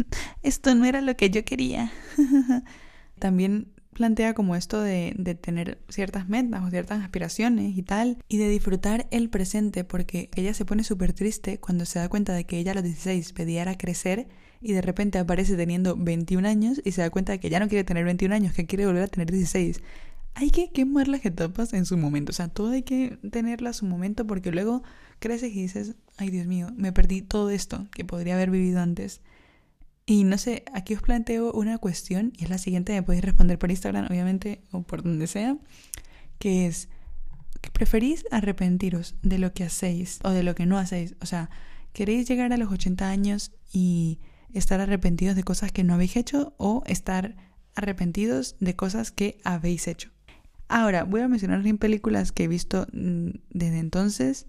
esto 0.42 0.74
no 0.74 0.86
era 0.86 1.02
lo 1.02 1.14
que 1.14 1.28
yo 1.28 1.44
quería. 1.44 1.92
También 3.18 3.68
plantea 3.92 4.32
como 4.32 4.56
esto 4.56 4.80
de, 4.80 5.12
de, 5.18 5.34
tener 5.34 5.78
ciertas 5.90 6.26
metas 6.26 6.62
o 6.64 6.70
ciertas 6.70 7.02
aspiraciones 7.02 7.76
y 7.76 7.82
tal, 7.82 8.16
y 8.28 8.38
de 8.38 8.48
disfrutar 8.48 9.08
el 9.10 9.28
presente, 9.28 9.84
porque 9.84 10.30
ella 10.36 10.54
se 10.54 10.64
pone 10.64 10.84
súper 10.84 11.12
triste 11.12 11.60
cuando 11.60 11.84
se 11.84 11.98
da 11.98 12.08
cuenta 12.08 12.32
de 12.32 12.46
que 12.46 12.58
ella 12.58 12.72
a 12.72 12.76
los 12.76 12.84
16 12.84 13.34
pedía 13.34 13.76
crecer 13.76 14.26
y 14.60 14.72
de 14.72 14.82
repente 14.82 15.18
aparece 15.18 15.56
teniendo 15.56 15.96
21 15.96 16.46
años 16.48 16.80
y 16.84 16.92
se 16.92 17.02
da 17.02 17.10
cuenta 17.10 17.32
de 17.32 17.40
que 17.40 17.50
ya 17.50 17.60
no 17.60 17.68
quiere 17.68 17.84
tener 17.84 18.04
21 18.04 18.34
años, 18.34 18.54
que 18.54 18.66
quiere 18.66 18.86
volver 18.86 19.04
a 19.04 19.08
tener 19.08 19.30
16. 19.30 19.80
Hay 20.34 20.50
que 20.50 20.70
quemar 20.70 21.08
las 21.08 21.24
etapas 21.24 21.72
en 21.72 21.84
su 21.84 21.96
momento, 21.96 22.30
o 22.30 22.32
sea, 22.32 22.48
todo 22.48 22.70
hay 22.70 22.82
que 22.82 23.18
tenerla 23.30 23.70
a 23.70 23.72
su 23.72 23.86
momento 23.86 24.26
porque 24.26 24.52
luego 24.52 24.82
creces 25.18 25.52
y 25.52 25.62
dices, 25.62 25.94
ay 26.16 26.30
Dios 26.30 26.46
mío, 26.46 26.68
me 26.76 26.92
perdí 26.92 27.22
todo 27.22 27.50
esto 27.50 27.86
que 27.92 28.04
podría 28.04 28.34
haber 28.34 28.50
vivido 28.50 28.80
antes. 28.80 29.20
Y 30.06 30.24
no 30.24 30.38
sé, 30.38 30.64
aquí 30.72 30.94
os 30.94 31.02
planteo 31.02 31.52
una 31.52 31.76
cuestión 31.78 32.32
y 32.36 32.44
es 32.44 32.50
la 32.50 32.58
siguiente, 32.58 32.94
me 32.94 33.02
podéis 33.02 33.24
responder 33.24 33.58
por 33.58 33.70
Instagram, 33.70 34.06
obviamente, 34.08 34.62
o 34.70 34.82
por 34.82 35.02
donde 35.02 35.26
sea, 35.26 35.58
que 36.38 36.66
es, 36.66 36.88
¿preferís 37.72 38.24
arrepentiros 38.30 39.16
de 39.22 39.38
lo 39.38 39.52
que 39.52 39.64
hacéis 39.64 40.20
o 40.24 40.30
de 40.30 40.42
lo 40.42 40.54
que 40.54 40.66
no 40.66 40.78
hacéis? 40.78 41.14
O 41.20 41.26
sea, 41.26 41.50
¿queréis 41.92 42.26
llegar 42.28 42.52
a 42.52 42.56
los 42.56 42.72
80 42.72 43.08
años 43.08 43.52
y 43.72 44.20
estar 44.52 44.80
arrepentidos 44.80 45.36
de 45.36 45.44
cosas 45.44 45.72
que 45.72 45.84
no 45.84 45.94
habéis 45.94 46.16
hecho 46.16 46.54
o 46.56 46.82
estar 46.86 47.36
arrepentidos 47.74 48.56
de 48.60 48.76
cosas 48.76 49.10
que 49.10 49.38
habéis 49.44 49.88
hecho. 49.88 50.10
Ahora, 50.68 51.04
voy 51.04 51.22
a 51.22 51.28
mencionar 51.28 51.62
películas 51.78 52.32
que 52.32 52.44
he 52.44 52.48
visto 52.48 52.86
mm, 52.92 53.30
desde 53.50 53.78
entonces. 53.78 54.46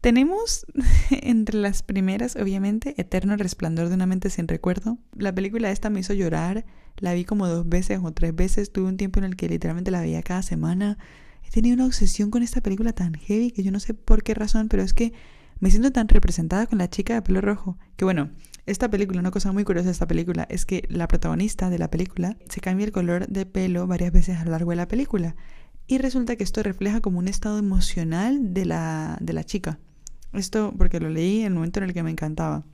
Tenemos 0.00 0.66
entre 1.10 1.58
las 1.58 1.82
primeras, 1.82 2.36
obviamente, 2.36 2.94
Eterno 3.00 3.36
Resplandor 3.36 3.88
de 3.88 3.94
una 3.94 4.06
mente 4.06 4.30
sin 4.30 4.48
recuerdo. 4.48 4.98
La 5.16 5.34
película 5.34 5.70
esta 5.70 5.90
me 5.90 6.00
hizo 6.00 6.14
llorar. 6.14 6.64
La 6.96 7.12
vi 7.12 7.24
como 7.24 7.46
dos 7.46 7.68
veces 7.68 8.00
o 8.02 8.12
tres 8.12 8.34
veces. 8.34 8.72
Tuve 8.72 8.88
un 8.88 8.96
tiempo 8.96 9.20
en 9.20 9.24
el 9.24 9.36
que 9.36 9.48
literalmente 9.48 9.90
la 9.90 10.00
veía 10.00 10.22
cada 10.22 10.42
semana. 10.42 10.98
He 11.46 11.50
tenido 11.50 11.74
una 11.74 11.86
obsesión 11.86 12.30
con 12.30 12.42
esta 12.42 12.60
película 12.60 12.92
tan 12.92 13.14
heavy 13.14 13.52
que 13.52 13.62
yo 13.62 13.70
no 13.70 13.78
sé 13.78 13.94
por 13.94 14.24
qué 14.24 14.34
razón, 14.34 14.68
pero 14.68 14.82
es 14.82 14.94
que 14.94 15.12
me 15.60 15.70
siento 15.70 15.90
tan 15.92 16.08
representada 16.08 16.66
con 16.66 16.78
la 16.78 16.88
chica 16.88 17.14
de 17.14 17.22
pelo 17.22 17.40
rojo. 17.40 17.78
Que 17.96 18.04
bueno, 18.04 18.30
esta 18.66 18.90
película, 18.90 19.20
una 19.20 19.30
cosa 19.30 19.52
muy 19.52 19.64
curiosa 19.64 19.86
de 19.86 19.92
esta 19.92 20.06
película 20.06 20.46
es 20.50 20.66
que 20.66 20.84
la 20.88 21.08
protagonista 21.08 21.70
de 21.70 21.78
la 21.78 21.90
película 21.90 22.36
se 22.48 22.60
cambia 22.60 22.84
el 22.84 22.92
color 22.92 23.26
de 23.28 23.46
pelo 23.46 23.86
varias 23.86 24.12
veces 24.12 24.38
a 24.38 24.44
lo 24.44 24.50
largo 24.50 24.70
de 24.70 24.76
la 24.76 24.88
película. 24.88 25.36
Y 25.86 25.98
resulta 25.98 26.36
que 26.36 26.44
esto 26.44 26.62
refleja 26.62 27.00
como 27.00 27.18
un 27.18 27.28
estado 27.28 27.58
emocional 27.58 28.52
de 28.54 28.66
la, 28.66 29.18
de 29.20 29.32
la 29.32 29.44
chica. 29.44 29.78
Esto 30.32 30.74
porque 30.76 31.00
lo 31.00 31.08
leí 31.08 31.40
en 31.40 31.46
el 31.46 31.54
momento 31.54 31.80
en 31.80 31.84
el 31.84 31.94
que 31.94 32.02
me 32.02 32.10
encantaba. 32.10 32.64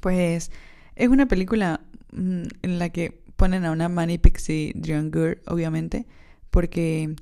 Pues 0.00 0.50
es 0.94 1.08
una 1.08 1.26
película 1.26 1.80
mm, 2.12 2.42
en 2.62 2.78
la 2.78 2.88
que 2.90 3.22
ponen 3.36 3.64
a 3.64 3.72
una 3.72 3.88
Manny 3.88 4.18
Pixie 4.18 4.72
Dream 4.74 5.10
Girl, 5.12 5.38
obviamente, 5.46 6.06
porque 6.50 7.14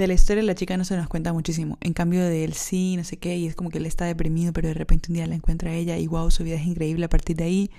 de 0.00 0.06
la 0.06 0.14
historia 0.14 0.42
la 0.42 0.54
chica 0.54 0.78
no 0.78 0.84
se 0.86 0.96
nos 0.96 1.08
cuenta 1.08 1.34
muchísimo. 1.34 1.76
En 1.82 1.92
cambio 1.92 2.24
de 2.24 2.44
él 2.44 2.54
sí, 2.54 2.96
no 2.96 3.04
sé 3.04 3.18
qué, 3.18 3.36
y 3.36 3.46
es 3.46 3.54
como 3.54 3.68
que 3.68 3.76
él 3.76 3.84
está 3.84 4.06
deprimido, 4.06 4.52
pero 4.54 4.68
de 4.68 4.74
repente 4.74 5.10
un 5.10 5.14
día 5.14 5.26
la 5.26 5.34
encuentra 5.34 5.70
a 5.70 5.74
ella 5.74 5.98
y 5.98 6.06
wow, 6.06 6.30
su 6.30 6.42
vida 6.42 6.56
es 6.56 6.66
increíble. 6.66 7.04
A 7.04 7.10
partir 7.10 7.36
de 7.36 7.44
ahí 7.44 7.70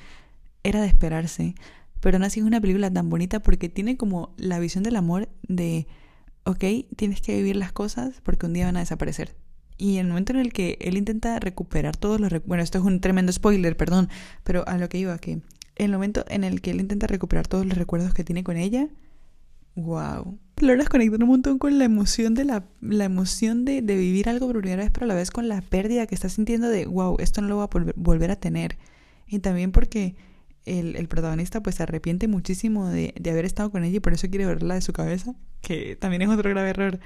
era 0.64 0.82
de 0.82 0.88
esperarse. 0.88 1.56
Pero 2.00 2.20
no 2.20 2.26
así 2.26 2.40
es 2.40 2.46
una 2.46 2.62
película 2.62 2.92
tan 2.92 3.10
bonita 3.10 3.42
porque 3.42 3.70
tiene 3.70 3.98
como 3.98 4.36
la 4.38 4.60
visión 4.60 4.84
del 4.84 4.98
amor 4.98 5.30
de, 5.48 5.88
ok, 6.44 6.64
tienes 6.96 7.22
que 7.22 7.36
vivir 7.36 7.56
las 7.56 7.72
cosas 7.72 8.22
porque 8.22 8.46
un 8.46 8.54
día 8.54 8.66
van 8.66 8.78
a 8.78 8.82
desaparecer. 8.82 9.36
Y 9.80 9.98
el 9.98 10.08
momento 10.08 10.32
en 10.34 10.40
el 10.40 10.54
que 10.54 10.78
él 10.80 10.98
intenta 10.98 11.40
recuperar 11.40 11.98
todos 11.98 12.20
los 12.20 12.32
bueno, 12.46 12.62
esto 12.62 12.78
es 12.78 12.84
un 12.84 13.02
tremendo 13.02 13.32
spoiler, 13.32 13.76
perdón, 13.76 14.10
pero 14.44 14.64
a 14.68 14.78
lo 14.78 14.90
que 14.90 15.00
iba, 15.00 15.18
que 15.18 15.42
el 15.76 15.92
momento 15.92 16.24
en 16.28 16.44
el 16.44 16.62
que 16.62 16.70
él 16.70 16.82
intenta 16.82 17.08
recuperar 17.08 17.48
todos 17.48 17.66
los 17.66 17.76
recuerdos 17.80 18.14
que 18.14 18.24
tiene 18.24 18.44
con 18.44 18.58
ella, 18.58 18.90
wow, 19.76 20.38
logras 20.62 20.90
conectar 20.90 21.22
un 21.22 21.30
montón 21.30 21.58
con 21.58 21.78
la 21.78 21.86
emoción 21.86 22.34
de 22.34 22.46
la, 22.46 22.66
la 22.82 23.06
emoción 23.06 23.66
de, 23.66 23.82
de, 23.82 23.96
vivir 23.96 24.30
algo 24.30 24.48
por 24.48 24.60
primera 24.60 24.84
vez, 24.84 24.92
pero 24.92 25.06
a 25.06 25.08
la 25.08 25.16
vez 25.16 25.32
con 25.32 25.48
la 25.48 25.62
pérdida 25.62 26.08
que 26.08 26.16
estás 26.16 26.34
sintiendo 26.34 26.70
de, 26.70 26.86
wow, 26.86 27.18
esto 27.20 27.42
no 27.42 27.48
lo 27.48 27.56
voy 27.56 27.66
a 27.66 27.94
volver 27.96 28.32
a 28.32 28.36
tener. 28.36 28.78
Y 29.28 29.40
también 29.40 29.72
porque 29.72 30.16
el, 30.66 30.96
el 30.96 31.08
protagonista 31.08 31.62
pues 31.62 31.76
se 31.76 31.84
arrepiente 31.84 32.28
muchísimo 32.28 32.88
de, 32.88 33.14
de, 33.20 33.32
haber 33.32 33.46
estado 33.46 33.72
con 33.72 33.84
ella 33.84 33.98
y 33.98 34.00
por 34.00 34.14
eso 34.14 34.30
quiere 34.30 34.46
verla 34.46 34.76
de 34.76 34.82
su 34.82 34.94
cabeza, 34.94 35.34
que 35.62 35.96
también 35.96 36.22
es 36.22 36.30
otro 36.30 36.50
grave 36.50 36.70
error. 36.70 37.00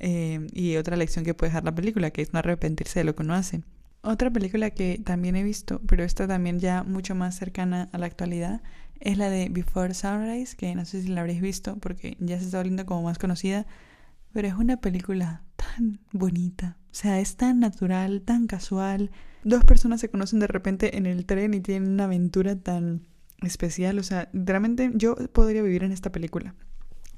Eh, 0.00 0.48
y 0.52 0.76
otra 0.76 0.96
lección 0.96 1.24
que 1.24 1.34
puede 1.34 1.50
dejar 1.50 1.64
la 1.64 1.74
película, 1.74 2.10
que 2.10 2.22
es 2.22 2.32
no 2.32 2.38
arrepentirse 2.40 3.00
de 3.00 3.04
lo 3.04 3.14
que 3.14 3.22
uno 3.22 3.34
hace. 3.34 3.62
Otra 4.02 4.30
película 4.30 4.70
que 4.70 5.00
también 5.02 5.34
he 5.34 5.42
visto, 5.42 5.80
pero 5.86 6.04
esta 6.04 6.28
también 6.28 6.58
ya 6.58 6.82
mucho 6.82 7.14
más 7.14 7.36
cercana 7.36 7.88
a 7.92 7.98
la 7.98 8.06
actualidad, 8.06 8.60
es 9.00 9.18
la 9.18 9.30
de 9.30 9.48
Before 9.50 9.92
Sunrise, 9.94 10.56
que 10.56 10.74
no 10.74 10.84
sé 10.84 11.02
si 11.02 11.08
la 11.08 11.20
habréis 11.20 11.40
visto 11.40 11.76
porque 11.76 12.16
ya 12.20 12.38
se 12.38 12.46
está 12.46 12.58
volviendo 12.58 12.86
como 12.86 13.02
más 13.02 13.18
conocida, 13.18 13.66
pero 14.32 14.48
es 14.48 14.54
una 14.54 14.78
película 14.78 15.42
tan 15.56 16.00
bonita. 16.12 16.76
O 16.90 16.94
sea, 16.94 17.20
es 17.20 17.36
tan 17.36 17.60
natural, 17.60 18.22
tan 18.22 18.46
casual. 18.46 19.10
Dos 19.42 19.64
personas 19.64 20.00
se 20.00 20.08
conocen 20.08 20.38
de 20.40 20.46
repente 20.46 20.96
en 20.96 21.06
el 21.06 21.26
tren 21.26 21.54
y 21.54 21.60
tienen 21.60 21.90
una 21.90 22.04
aventura 22.04 22.56
tan 22.56 23.02
especial. 23.42 23.98
O 23.98 24.02
sea, 24.02 24.28
realmente 24.32 24.90
yo 24.94 25.16
podría 25.32 25.62
vivir 25.62 25.84
en 25.84 25.92
esta 25.92 26.12
película. 26.12 26.54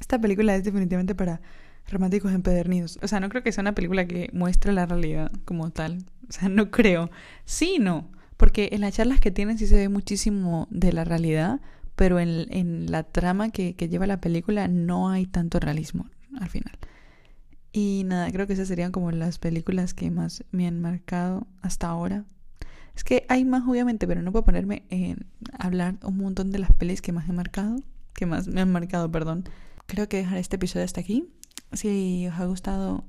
Esta 0.01 0.21
película 0.21 0.55
es 0.57 0.65
definitivamente 0.65 1.15
para 1.15 1.41
románticos 1.89 2.33
empedernidos. 2.33 2.99
O 3.03 3.09
sea, 3.09 3.21
no 3.21 3.29
creo 3.29 3.43
que 3.43 3.53
sea 3.53 3.62
una 3.62 3.75
película 3.75 4.07
que 4.07 4.31
muestre 4.33 4.73
la 4.73 4.87
realidad 4.87 5.31
como 5.45 5.71
tal. 5.71 6.05
O 6.29 6.33
sea, 6.33 6.49
no 6.49 6.71
creo. 6.71 7.11
Sí, 7.45 7.79
no. 7.79 8.11
Porque 8.37 8.70
en 8.72 8.83
las 8.83 8.94
charlas 8.94 9.20
que 9.20 9.31
tienen 9.31 9.59
sí 9.59 9.66
se 9.66 9.77
ve 9.77 9.88
muchísimo 9.88 10.68
de 10.70 10.92
la 10.92 11.05
realidad, 11.05 11.61
pero 11.94 12.20
en, 12.20 12.46
en 12.51 12.90
la 12.90 13.03
trama 13.03 13.51
que, 13.51 13.75
que, 13.75 13.88
lleva 13.88 14.07
la 14.07 14.20
película 14.20 14.68
no 14.68 15.09
hay 15.09 15.27
tanto 15.27 15.59
realismo 15.59 16.11
al 16.38 16.49
final. 16.49 16.79
Y 17.72 18.05
nada, 18.05 18.31
creo 18.31 18.46
que 18.46 18.55
esas 18.55 18.68
serían 18.68 18.92
como 18.92 19.11
las 19.11 19.38
películas 19.38 19.94
que 19.94 20.11
más 20.11 20.44
me 20.51 20.66
han 20.66 20.81
marcado 20.81 21.46
hasta 21.62 21.88
ahora. 21.88 22.25
Es 22.94 23.05
que 23.05 23.27
hay 23.29 23.44
más 23.44 23.68
obviamente, 23.68 24.07
pero 24.07 24.22
no 24.22 24.33
puedo 24.33 24.46
ponerme 24.46 24.85
en 24.88 25.27
hablar 25.59 25.96
un 26.03 26.16
montón 26.16 26.51
de 26.51 26.59
las 26.59 26.72
pelis 26.72 27.03
que 27.03 27.12
más 27.12 27.29
he 27.29 27.33
marcado, 27.33 27.77
que 28.14 28.25
más 28.25 28.49
me 28.49 28.62
han 28.62 28.72
marcado, 28.72 29.11
perdón. 29.11 29.44
Creo 29.87 30.09
que 30.09 30.16
dejar 30.16 30.38
este 30.38 30.57
episodio 30.57 30.85
hasta 30.85 31.01
aquí. 31.01 31.29
Si 31.72 32.27
os 32.29 32.35
ha 32.40 32.46
gustado, 32.46 33.05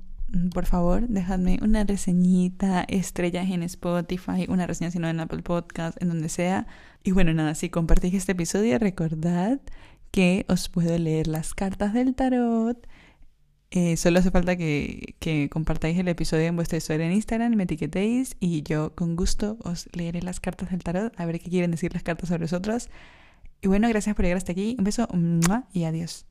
por 0.52 0.66
favor, 0.66 1.08
dejadme 1.08 1.58
una 1.62 1.84
reseñita, 1.84 2.84
estrellas 2.88 3.50
en 3.50 3.62
Spotify, 3.62 4.46
una 4.48 4.66
reseña 4.66 4.90
si 4.90 4.98
no 4.98 5.08
en 5.08 5.20
Apple 5.20 5.42
Podcast, 5.42 6.00
en 6.02 6.08
donde 6.08 6.28
sea. 6.28 6.66
Y 7.02 7.12
bueno, 7.12 7.32
nada, 7.32 7.54
si 7.54 7.70
compartís 7.70 8.14
este 8.14 8.32
episodio, 8.32 8.78
recordad 8.78 9.60
que 10.10 10.44
os 10.48 10.68
puedo 10.68 10.96
leer 10.98 11.26
las 11.26 11.54
cartas 11.54 11.94
del 11.94 12.14
tarot. 12.14 12.86
Eh, 13.70 13.96
solo 13.96 14.18
hace 14.20 14.30
falta 14.30 14.56
que, 14.56 15.14
que 15.18 15.48
compartáis 15.50 15.98
el 15.98 16.08
episodio 16.08 16.46
en 16.46 16.56
vuestra 16.56 16.78
historia 16.78 17.06
en 17.06 17.12
Instagram, 17.12 17.54
me 17.54 17.64
etiquetéis 17.64 18.34
y 18.40 18.62
yo 18.62 18.94
con 18.94 19.14
gusto 19.14 19.58
os 19.62 19.88
leeré 19.92 20.22
las 20.22 20.40
cartas 20.40 20.70
del 20.70 20.82
tarot, 20.82 21.12
a 21.20 21.26
ver 21.26 21.38
qué 21.38 21.50
quieren 21.50 21.70
decir 21.70 21.92
las 21.92 22.02
cartas 22.02 22.28
sobre 22.30 22.44
vosotros. 22.44 22.88
Y 23.60 23.68
bueno, 23.68 23.88
gracias 23.88 24.14
por 24.14 24.24
llegar 24.24 24.38
hasta 24.38 24.52
aquí. 24.52 24.76
Un 24.78 24.84
beso 24.84 25.08
y 25.72 25.84
adiós. 25.84 26.26